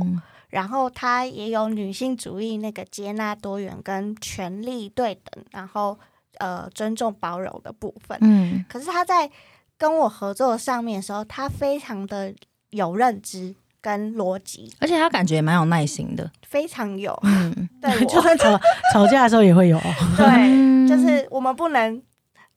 [0.50, 5.98] 然后他也有女性主义那个接纳多元跟权力对等，然后。
[6.40, 9.30] 呃，尊重包容的部分，嗯，可是他在
[9.78, 12.34] 跟我合作上面的时候，他非常的
[12.72, 18.60] 有认知跟逻辑，而且他感觉也蛮有耐心的，非常有，嗯，对， 就算吵
[18.94, 19.80] 吵架的时候也会有，
[20.18, 22.02] 对，就是我们不能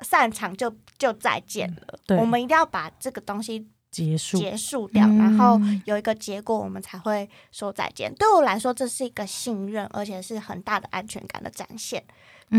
[0.01, 8.14] 散场就就再见了，对，我们一定要把这个东西结束结束掉，然后有一个结果，我们才会说再见。
[8.14, 12.05] 对我来说，这是一个信任，而且是很大的安全感的展现。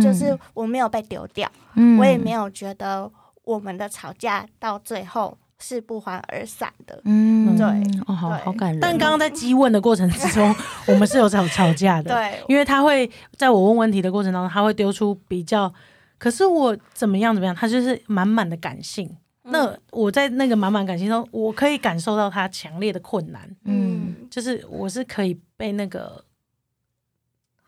[0.02, 3.10] 就是我没有被丢掉，嗯、我也没有觉得
[3.44, 7.02] 我们的吵架到最后是不欢而散的。
[7.06, 7.66] 嗯，对，
[8.06, 8.80] 哦，好好感人。
[8.80, 10.54] 但刚刚在激问的过程之中，
[10.88, 12.14] 我们是有吵吵架的。
[12.14, 15.74] 对，因为他会在我问问题的过程当中，他会丢出比较，
[16.18, 19.08] 可是我怎么样怎么样，他就是满满的感性。
[19.46, 23.50] 嗯、那我在那个满满感性中，我可以感受到他强烈的困难。
[23.64, 26.22] 嗯，就是我是可以被那个。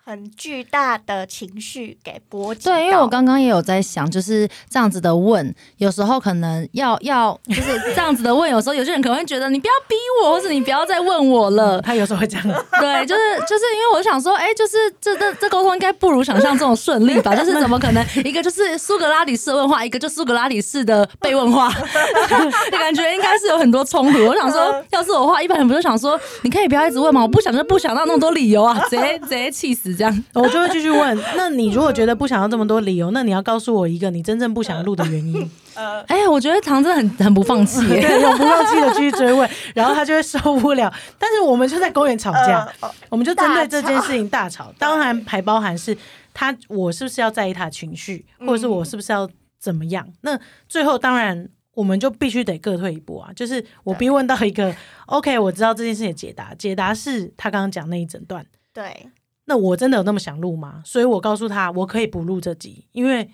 [0.09, 2.63] 很巨大的情绪给波及。
[2.63, 9.93] 对，因为我刚刚也有在想，就是这样子的问，有时候可能要要就是这样子的问，有时候有些人可能会觉得你不要逼
[10.23, 11.77] 我，或者你不要再问我了。
[11.77, 12.47] 嗯、 他有时候会这样。
[12.79, 17.35] 对，就是就是因为我想说，哎、欸，就是这这这沟通应该不如想象这种顺利吧？
[17.35, 21.69] 就是怎么可能一个就是苏格拉底式问话，一个就苏格拉底式的被问话，
[22.71, 24.25] 就感觉应该是有很多冲突。
[24.25, 27.21] 我想说，要是我的话，一般人不是想说，你可以不要一直问吗？
[27.21, 29.98] 我不想就不想，那那么多理由啊，直接直接气死。
[29.99, 31.17] 这样， 我就会继续问。
[31.35, 35.49] 那你如果觉得不想要这么多理由，那你要告诉我一个你真正不想录的原因。
[35.75, 40.93] 呃，哎、欸，我觉得唐真的很很不放弃，对，永不放弃的继续追问，然后他就会受不了。
[41.17, 44.65] 但是我们就在公园吵架，呃、我们就针对这件事情大吵。
[44.65, 45.95] 大吵当然还包含是
[46.33, 49.29] 他，我是不是要在意他的情绪，或者是我是不是要
[49.59, 50.05] 怎么样？
[50.07, 53.31] 嗯、那最后当然我们就必须得各退一步啊。
[53.35, 54.73] 就是我逼问到一个
[55.05, 59.09] OK，我知道这件事情的解答，解答是他刚刚讲那一整段，对。
[59.49, 60.81] 那我真的有那么想录吗？
[60.85, 63.29] 所以我告诉他，我可以不录这集，因为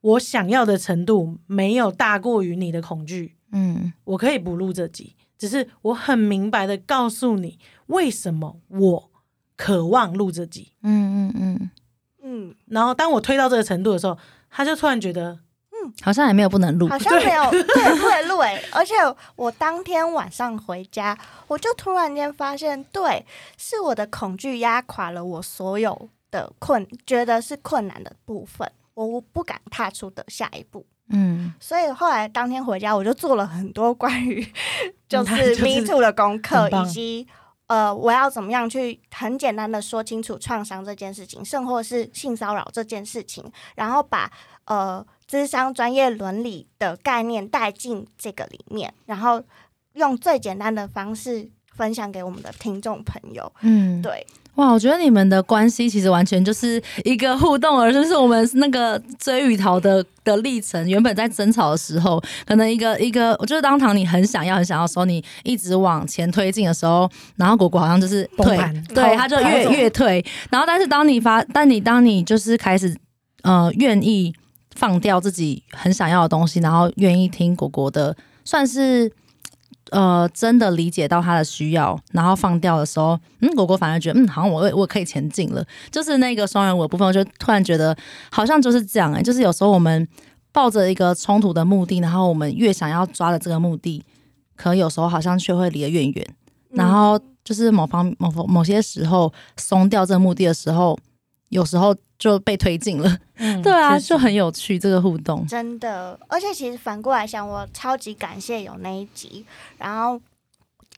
[0.00, 3.36] 我想要的程度没有大过于你的恐惧。
[3.52, 9.10] 嗯，我可以不录这集，只是我很明白的告诉你，为什么我
[9.56, 10.72] 渴望录这集。
[10.82, 11.70] 嗯嗯嗯
[12.22, 12.54] 嗯。
[12.66, 14.18] 然后当我推到这个程度的时候，
[14.50, 15.38] 他就突然觉得。
[16.02, 18.62] 好像也没有不能录，好像没有对，对不能录哎！
[18.72, 18.94] 而且
[19.36, 21.16] 我当天晚上回家，
[21.46, 23.24] 我就突然间发现，对，
[23.56, 30.84] 是我的恐惧压垮了我所有的困，觉得是困难的部分，我不敢踏出的下一步。
[31.08, 34.46] 嗯，所以后来当天回家，我就做了很多关于
[35.08, 37.28] 就是 Me Too 的功课，以及
[37.66, 44.30] 呃，我要怎么样去很简单的说清楚创伤这件事情，甚或是性骚扰这件事情，然后把
[44.66, 45.04] 呃。
[45.32, 49.42] 咨商专业伦理的概念带进这个里面，然后
[49.94, 53.52] 用最简单的方式分分享给我们的听众朋友。
[53.62, 54.26] 嗯，对。
[54.54, 60.88] 哇，我觉得你们的关系其实完全就是一个互动，而就是我们那个追雨桃的的历程。
[60.88, 68.56] 原本在争吵的时候，可能一个一个，我觉得当堂你很想要很想要的时候，你一直往前推进的时候，然后果果好像就是退，
[68.94, 70.24] 对，他就越越退。
[70.50, 72.96] 然后，但是当你发，但你当你就是开始
[73.42, 74.32] 呃愿意
[74.74, 79.12] 放掉自己很想要的东西，然后愿意听果果的，算是。
[79.90, 85.62] 呃，真的理解到他的需要，然后放掉的时候，嗯，果果反而觉得，嗯，好像我我可以前进了。
[85.90, 87.94] 就是那个双人舞的部分，我就突然觉得
[88.30, 90.08] 好像就是这样哎、就是有时候我们
[90.50, 94.02] 抱着一个冲突的目的，然后我们越想要抓的这个目的，
[94.56, 96.26] 可有时候好像却会离得越远。
[96.70, 100.98] 然后就是某方某某些时候松掉这个目的的时候，
[101.52, 103.18] 有时候就被推进了。
[103.36, 106.18] 嗯， 对啊，就很有趣这个互动，真的。
[106.26, 109.44] 而且其实反过来想，我超级感谢有那一集。
[109.76, 110.18] 然后，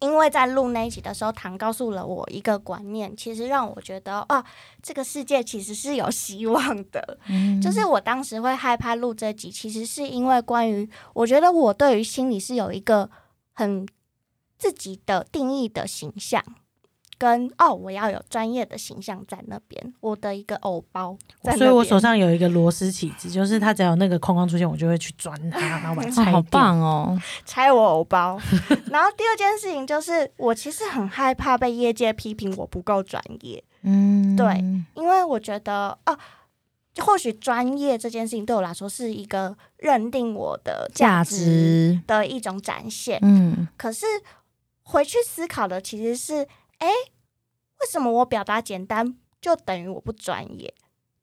[0.00, 4.44] 因为在录那一集的时候，唐告诉了我一个观念，其实让我觉得啊，
[4.80, 7.18] 这个世界其实是有希望的。
[7.28, 13.10] 嗯，就是我当时会害怕录这集，其实是因为关于我觉得我对于心理是有一个
[13.52, 13.84] 很
[14.56, 16.40] 自己的定义的形象。
[17.18, 21.16] 跟哦，我要有专业的形象在那边，我的一个偶包，
[21.56, 28.38] 所以我手上有一个螺丝起子，就是它只要有那个框框出现，我就会去钻它，然后把它 拆好棒哦，拆我偶包。
[28.90, 33.62] 然后第二件事情就是，我其实很害怕被业界批评我不够专业。
[33.82, 34.62] 嗯，对，
[34.94, 36.18] 因为我觉得哦，
[36.98, 43.18] 或许专业这件事情对我来说是一个认定我的价值的一种展现。
[43.22, 44.04] 嗯，可是
[44.82, 46.46] 回去思考的其实是。
[46.78, 46.88] 哎，
[47.80, 50.74] 为什么我表达简单就等于我不专业？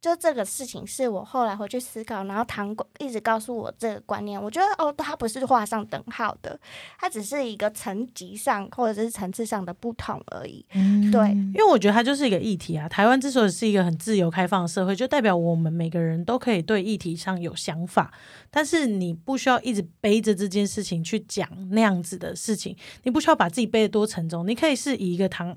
[0.01, 4.41] 就这个事情是我后来回去思考，然后唐一直告诉我这个观念。
[4.41, 6.59] 我觉得哦，它不是画上等号的，
[6.99, 10.65] 它只是一个层级上或者是层次上的不同而已。
[10.73, 12.89] 嗯，对，因为我觉得它就是一个议题啊。
[12.89, 18.11] 台湾之所以是一个很自由开放的社会，就代表我们每个人都可以对议题上有想法，
[18.49, 25.55] 但是你不需要一直背着这件事情去讲那样子的事情，你不需要把自己背得多沉重，你可以是以一个唐。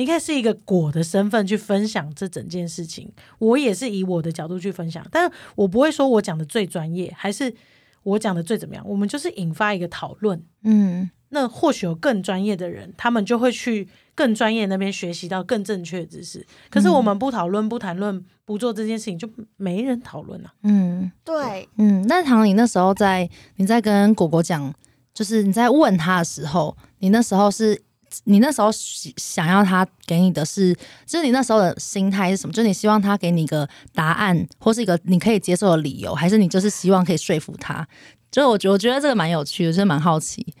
[0.00, 7.54] 你可以是一个果的身份去分享这整件事情，我也是以我的角度去分享，但是我不会说我讲的最专业，还是
[8.02, 8.82] 我讲的最怎么样。
[8.88, 16.46] 我们就是引发一个讨论，嗯，那或许有更专业的人，他们就会去更专业那边学习到更正确的知识。
[16.70, 19.28] 可是我们不讨论、不谈论、不做这件事情，就
[19.58, 20.50] 没人讨论了。
[20.62, 22.02] 嗯，对，嗯。
[22.08, 24.72] 那唐，你那时候在你在跟果果讲，
[25.12, 27.82] 就是你在问他的时候，你那时候是。
[28.24, 28.68] 你那时候
[29.16, 30.74] 想要他给你的是，
[31.06, 32.52] 就是你那时候的心态是什么？
[32.52, 37.86] 就是你希望他给你一个答案，或是一个你可以接受的理由，还是你就是希望可以说服他？
[38.30, 40.54] 就我觉我觉得这个蛮有趣的，就是蛮好奇。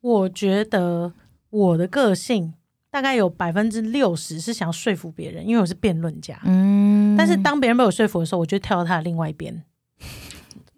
[0.00, 1.12] 我觉得
[1.50, 2.54] 我的个性
[2.90, 6.40] 大概有百分之六十是想要说服别人，因为我是辩论家。
[6.44, 9.62] 嗯，但是当别人被我说服的时候，我就跳到他的另外一边。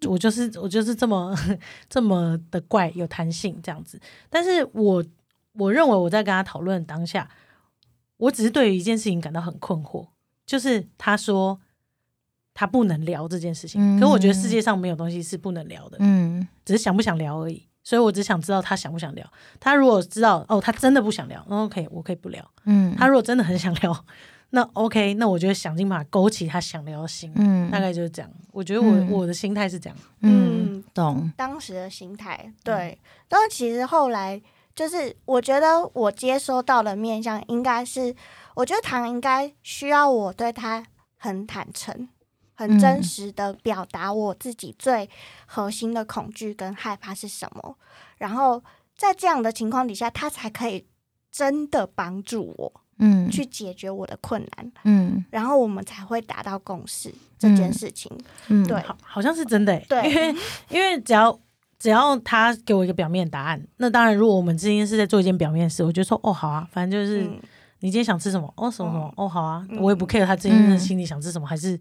[0.06, 1.36] 我就是我就是这么
[1.88, 4.00] 这么的怪，有弹性这样子。
[4.28, 5.04] 但是我。
[5.58, 7.28] 我认为我在跟他讨论当下，
[8.16, 10.08] 我只是对于一件事情感到很困惑，
[10.46, 11.60] 就是他说
[12.54, 17.66] 他不能聊这件事情，嗯、可我觉得世界上没有东西是不能聊的，嗯，只是想不想聊而已。
[17.84, 19.24] 所以我只想知道他想不想聊。
[19.60, 22.44] 他如果知道哦，他真的不想聊，那 OK，我可以不聊。
[22.64, 24.04] 嗯，他如果真的很想聊，
[24.50, 27.30] 那 OK，那我就会想尽办法勾起他想聊的心。
[27.36, 28.28] 嗯，大概就是这样。
[28.50, 29.96] 我觉得我、嗯、我的心态是这样。
[30.22, 31.30] 嗯，懂。
[31.36, 32.98] 当时的心态对，
[33.28, 34.42] 但其实后来。
[34.76, 38.14] 就是我觉得我接收到的面相应该是，
[38.54, 42.06] 我觉得唐应该需要我对他很坦诚、
[42.54, 45.08] 很真实的表达我自己最
[45.46, 47.76] 核心的恐惧跟害怕是什么，
[48.18, 48.62] 然后
[48.94, 50.86] 在这样的情况底下，他才可以
[51.32, 58.12] 真的帮助我，嗯，去解决我的困难，嗯，然后我们才会达到共识这件事情，
[58.48, 60.34] 嗯，对，好，好像是真的，对，因为
[60.68, 61.40] 因为只要。
[61.78, 67.22] 只要他给我一个表面答案，那当然，如果我们之间是在做一件表面事，我就说哦好啊，反正就是
[67.80, 71.78] 你今天想吃什么哦什么什么哦好啊，我也不 care 他之前心里想吃什么，还是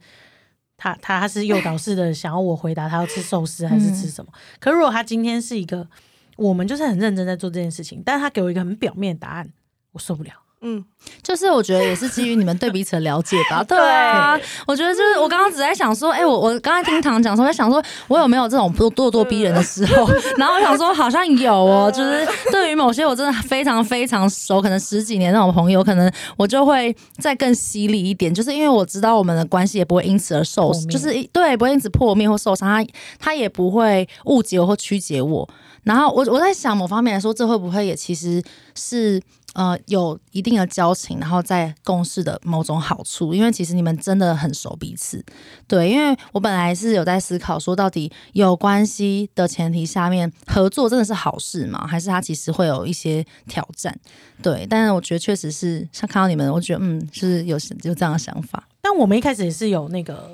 [0.76, 4.32] 他他他是诱导式的想要我回答他要吃寿司还是吃什么。
[4.60, 5.88] 可如果他今天是一个
[6.36, 9.50] 我们就是很认真在做这件事情，但是他给我一个很表面的答案，
[9.94, 10.32] 我受不了。
[10.68, 10.84] 嗯，
[11.22, 13.64] 就是我觉得也是基于你们对彼此的了解吧。
[13.70, 14.36] 对啊，
[14.66, 35.48] 我觉得就是我刚刚只在想说，哎、欸，我我刚才听唐讲说，在想说我有没有这种咄咄咄逼人的时候， 然后我想说好像有哦，就是对于某些我真的非常非常熟，可能十几年那种朋友，可能我就会再更犀利一点，就是因为我知道我们的关系也不会因此而受，就是对，不会因此破灭或受伤，他他也不会误解我或曲解我。
[35.84, 38.42] 然后我我在想，某方面来说，这会不会也其实
[38.76, 39.22] 是
[39.56, 43.34] 呃有一定的交情，然后在共事的某种好处？
[43.34, 45.22] 因为其实你们真的很熟彼此，
[45.68, 45.90] 对。
[45.90, 51.88] 因为我本来是有在思考，说到底有关系的前提下面，合作真的是好事吗？
[51.88, 53.98] 还是它其实会有一些挑战？
[54.42, 54.68] 对。
[54.70, 58.68] 但是我觉得确实是，像看到你们，我觉得嗯，是有有这样的想法。
[58.82, 60.30] 但我们一开始也是有那个。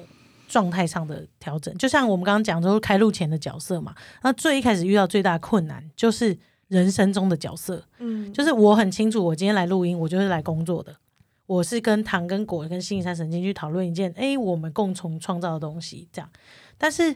[0.51, 3.95] 状态上的调整，就像我们刚刚讲，就是开路前的角色嘛。
[4.21, 6.37] 那最一开始遇到最大的困难，就是
[6.71, 7.83] 人生中的角色。
[7.99, 10.95] 嗯，就是我很清楚，我今天来录音，我就是来工作的。
[11.45, 16.29] 我是跟糖、跟果、跟星期三神经去讨论一件，哎，我们共同创造的东西，这样。
[16.77, 17.13] 但是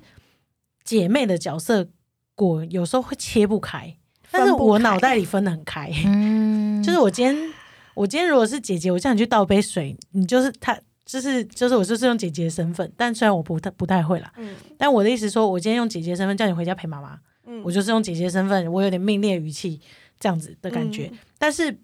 [0.84, 1.88] 姐妹的角色，
[2.36, 3.96] 果有时候会切不开，
[4.30, 5.90] 但是我脑袋里分得很开。
[6.06, 7.54] 嗯， 就是我今天，
[7.94, 10.78] 我今天如果是姐姐，我叫你去倒杯水，你就是她。
[11.06, 19.80] 就是就是我就是用姐姐的身份，但虽然我不太不太会啦，嗯，但我的意思说，我今天用姐姐的身份叫你回家陪妈妈，嗯，我就是用姐姐的身份，我有点命令语气
[20.20, 21.10] 这样子的感觉。
[21.12, 21.78] 嗯，但是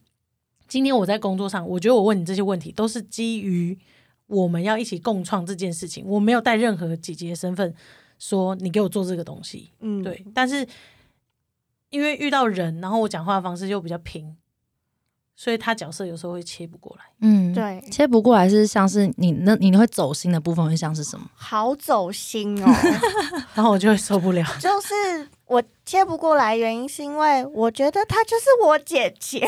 [0.67, 3.77] 今天我在工作上，我觉得我问你这些问题都是基于
[4.27, 7.73] 我们要一起共创这件事情，我没有带任何姐姐的身份
[8.19, 10.25] 说你给我做这个东西，嗯，对。
[10.33, 10.67] 但是
[11.89, 14.35] 因为遇到人，然后我讲话的方式就比较平。
[15.43, 21.25] 所以他角色有时候会切不过来，嗯，对，切不过来是像是你那你会走心的部分会像是什么？
[21.33, 22.67] 好走心哦，
[23.55, 24.45] 然后我就会受不了。
[24.61, 29.39] 就是我切不过来，原因是因为我觉得她就是我姐姐，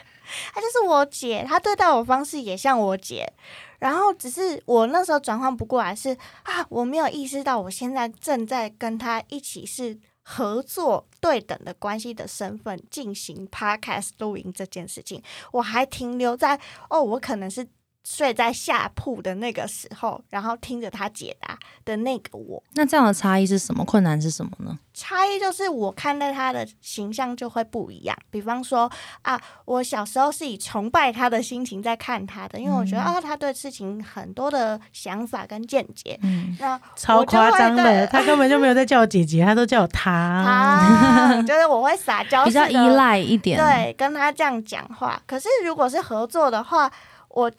[0.54, 3.30] 她就是我姐，她对待我方式也像我姐，
[3.78, 9.98] 然后只是我那时候转换不过来是啊，我没有意识到我现在正在跟她一起是。
[10.34, 15.22] 合作对等的关系的身份进行 podcast 录音这件事情，
[15.52, 16.58] 我还停留在
[16.88, 17.68] 哦，我可能是。
[18.04, 23.84] 睡在下铺的那个时候，然后听着他解答的那个我，那这样的差异是什么？
[23.84, 24.78] 困难是什么呢？
[24.92, 28.16] 差异就是我看待他的形象就会不一样。
[28.30, 28.90] 比方说
[29.22, 45.22] 啊，我小时候是以崇拜他的心情在看他的，因为我觉得、嗯、啊，他对事情很多的想法跟见解，嗯，那超夸张的，他根本就没有在叫我姐姐，他都叫我他，他 就是我会撒娇，比较依赖一点，对，跟他这样讲话。
[45.26, 46.90] 可是如果是合作的话，
[47.28, 47.50] 我。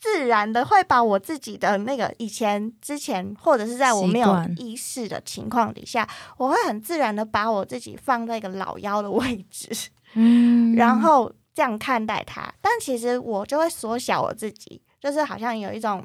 [0.00, 9.68] 自然的会把我自己的那个以前、之前，或者是在我没有意识的情况底下，我会很自然的把我自己放在一个老幺的位置，
[10.14, 12.50] 嗯，然后这样看待他。
[12.62, 16.02] 但其实我就会缩小我自己，就是好像有一种，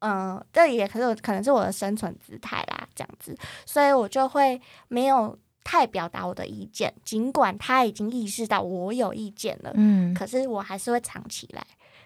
[0.00, 11.64] 嗯、呃，这也可是可能是我的生存姿态啦，这样子，所以我就会没有太表达我的意见，尽管他已经意识到我有意见了，嗯，可是我还是会藏起来。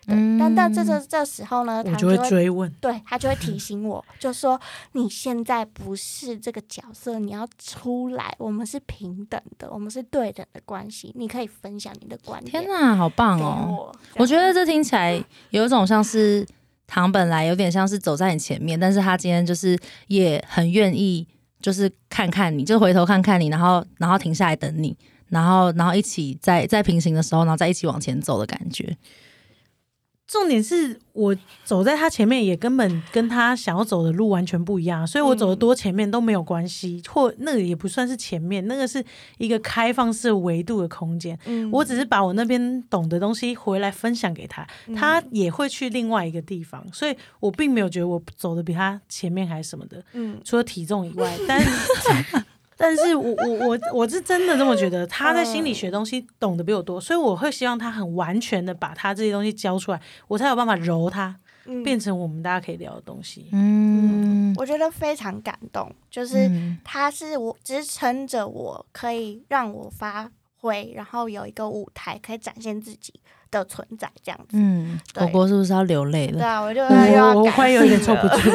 [0.08, 4.58] 对，但但这这这时候呢，他就会追问，对他就会提醒我，就说
[4.92, 12.50] 你现在不是这个角色，你要出来，我们是平等的，我们是对等的关系，你可以分享你的观点。
[12.50, 13.66] 天哪，好棒哦！
[13.68, 16.46] 我，我觉得这听起来有一种像是
[16.86, 21.28] 唐本来有点像是走在你前面，但是他今天就是也很愿意，
[21.60, 24.96] 就是看看你，就回头看看你，然后然后停下来等你，
[25.28, 28.96] 然后然后一起在在平行的时候，然后再一起往前走的感觉。
[30.28, 39.02] 重点是我走在他前面，也根本跟他想要走的路完全不一样，所以我走的多前面都没有关系，或那个也不算是前面，那个是
[39.38, 41.36] 一个开放式维度的空间。
[41.72, 50.04] 我只是把我那边懂的东西回来分享给他，他也会去另外一个地方，所以我并没有觉得我走的比他前面还是什么的，
[50.44, 51.68] 除了体重以外， 但是。
[52.80, 61.34] 但是我我我我是真的这么觉得，他在心理学东西懂得比我多，所以我会希望他很完全的把他这些东西教出来，我才有办法揉他，
[61.84, 63.48] 变成我们大家可以聊的东西。
[63.52, 66.48] 嗯，我觉得非常感动，就是
[66.84, 73.12] 他是我支撑着我可以让我发挥，然后有一个舞台可以展现自己
[73.50, 74.50] 的存在，这样子。
[74.52, 76.38] 嗯，狗狗是不是要流泪了？
[76.38, 78.36] 对啊，我就我我快有点凑不住。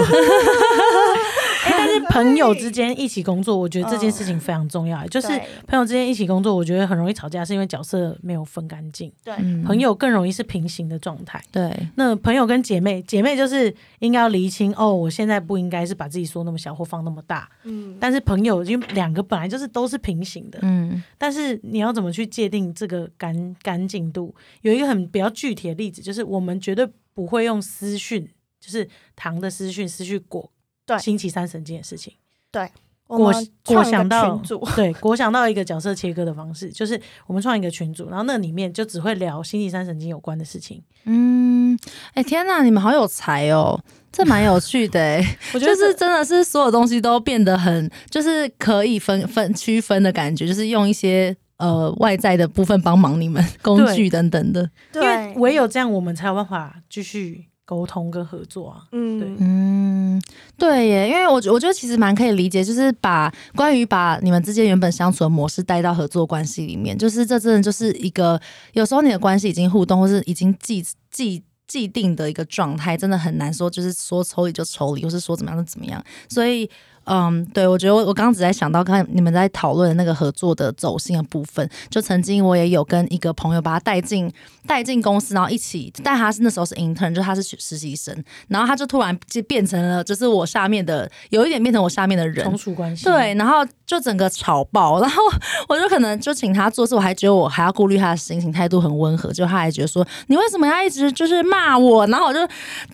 [1.65, 4.99] 欸、但是朋友之间一起工作，我觉得这件事情非常重要。
[4.99, 5.27] Oh, 就是
[5.65, 9.11] 朋友之间一起工作，我觉得很容易吵架，是因为角色没有分干净。
[9.23, 9.35] 对，
[9.65, 11.43] 朋友更容易是平行的状态。
[11.51, 17.49] 对，那朋友跟姐妹，姐妹就是应该要厘清哦，我现在不应该是把自己说那么小或放那么大。
[17.63, 20.59] 嗯，但是朋友因为两个本来就是都是平行的。
[20.61, 24.35] 嗯，但是你要怎么去界定这个干干净度？
[24.61, 30.51] 有一个个很比较具体的例子，就是我们绝对不会用私讯，就是糖的私讯私讯过
[30.97, 32.13] 对星期三神经的事情。
[32.51, 32.69] 对，
[33.07, 33.33] 我
[33.67, 34.39] 我想到
[34.75, 40.81] 对，我想到一个角色切割的方式，就是我们创一个群组，然后那里面就只会聊星期三神经有关的事情。
[41.05, 41.77] 嗯，
[42.09, 43.79] 哎、欸、天哪，你们好有才哦！
[44.11, 58.83] 这蛮有趣的哎， 我觉得是真的是所有东西都变得很，就是可以分分区分的感觉，就是用一些呃外在的部分帮忙你们工具等等的，因为唯有这样我们才有办法继续沟通跟合作啊。
[58.91, 60.21] 嗯，对，嗯，
[60.57, 68.39] 对耶，因为我我觉得其实蛮可以理解，就是把关于把你们之间原本相处的模式带到合作关系里面，就是这真的就是一个
[68.73, 71.43] 有时候你的关系已经互动，或是已经既既。
[71.65, 76.69] 既定的一个状态，真的很难说，就是说抽离就抽离，或是说怎么样就怎么样，所以。
[77.05, 84.31] 嗯，对，我觉得我我刚刚只在想到，刚才你们在讨论的那个合作的走心的部分，就曾经我也有跟一个朋友把他带进
[84.65, 88.15] 带进公司，然后一起，但他是那时候是 intern，就他是实习生，
[88.47, 95.21] 然后他就突然就变成了，就是我下面的，有一点变成我下面的人，从属关系，对，然后就整个吵爆，然后
[95.67, 102.39] 我就可能就请他做事，我还觉得我还要顾虑他的心情，态度很温和，就他还觉得说你为什么要一直就是骂我，然后我就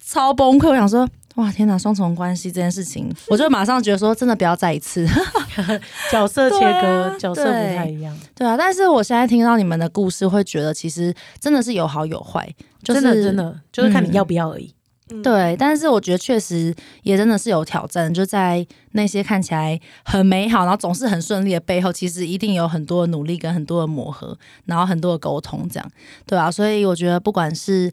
[0.03, 1.07] 超崩溃，我想说。
[1.39, 5.07] 哇天哪，双重关系这件事情，我就马上觉得说，真的不要再一次
[6.11, 8.57] 角色切割，啊、角色不太一样，对啊。
[8.57, 12.45] 但是我现在听到你们的故事，会觉得其实真的是有好有坏，
[12.83, 14.73] 就是、真的真的就是看你要不要而已。
[15.11, 25.91] 嗯、对，但是我觉得确实也真的是有挑战，就在那些看起来很美好，然后总是很顺利的背后，其实一定有很多的努力跟很多的磨合，然后很多的沟通，这样
[26.25, 26.51] 对啊。
[26.51, 27.89] 所以我觉得不管是。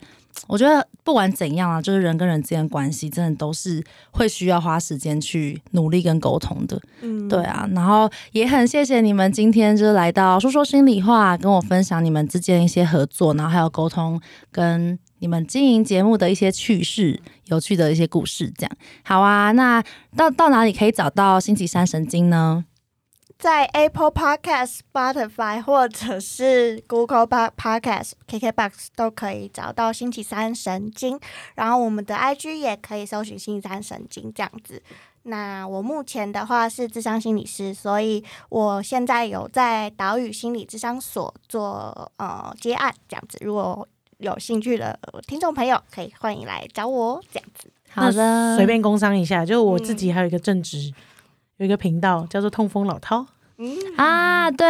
[0.47, 6.81] 我觉得不管怎样啊，就是人跟人之间关系，真的都是会需要花时间去努力跟沟通的。
[7.01, 7.69] 嗯，对啊。
[7.73, 14.21] 然后也很谢谢你们今天就是来到说说心里话，跟我分享你们之间一些合作，然后还有沟通
[14.53, 18.53] 跟你们经营节目的一些趣事、有趣的一些故事。
[18.57, 18.73] 这样
[19.03, 19.53] 好啊。
[19.53, 19.83] 那
[20.15, 22.65] 到到哪里可以找到星期三神经呢？
[23.39, 31.21] 在 Apple Podcast、Spotify 或者是 Google Podcast、KKBox 都可以找到星期三神经，
[31.55, 34.83] 然后我们的 IG 也可以搜寻星期三神经这样子。
[35.25, 43.37] 那我目前的话是智商心理师，所以我现在有在岛屿心理智商所做呃接案这样子。
[43.43, 47.71] 如果有兴趣的听众朋友，可以欢迎来找我这样子。
[47.91, 50.91] 好的，随便工商一下，就我自己还有一个正职。
[50.91, 50.95] 嗯
[51.59, 53.25] 有一个频道叫做痛风老饕，
[53.59, 54.67] 嗯啊，对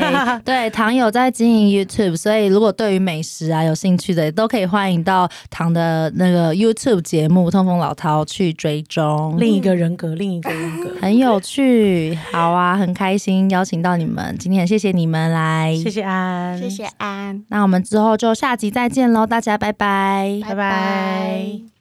[0.42, 9.36] 对，糖有在经营 YouTube，所以如果对于美食啊有兴趣的，都可以欢迎到糖的那个 YouTube 节目痛风老饕去追踪。
[9.38, 12.18] 另一个人格，另一个人格，很有趣。
[12.32, 17.44] 好啊，很开心邀请到你们，今天谢谢你们来，谢谢安，谢谢安。
[17.48, 21.79] 那我们之后就下集再见喽，大家拜拜，拜拜。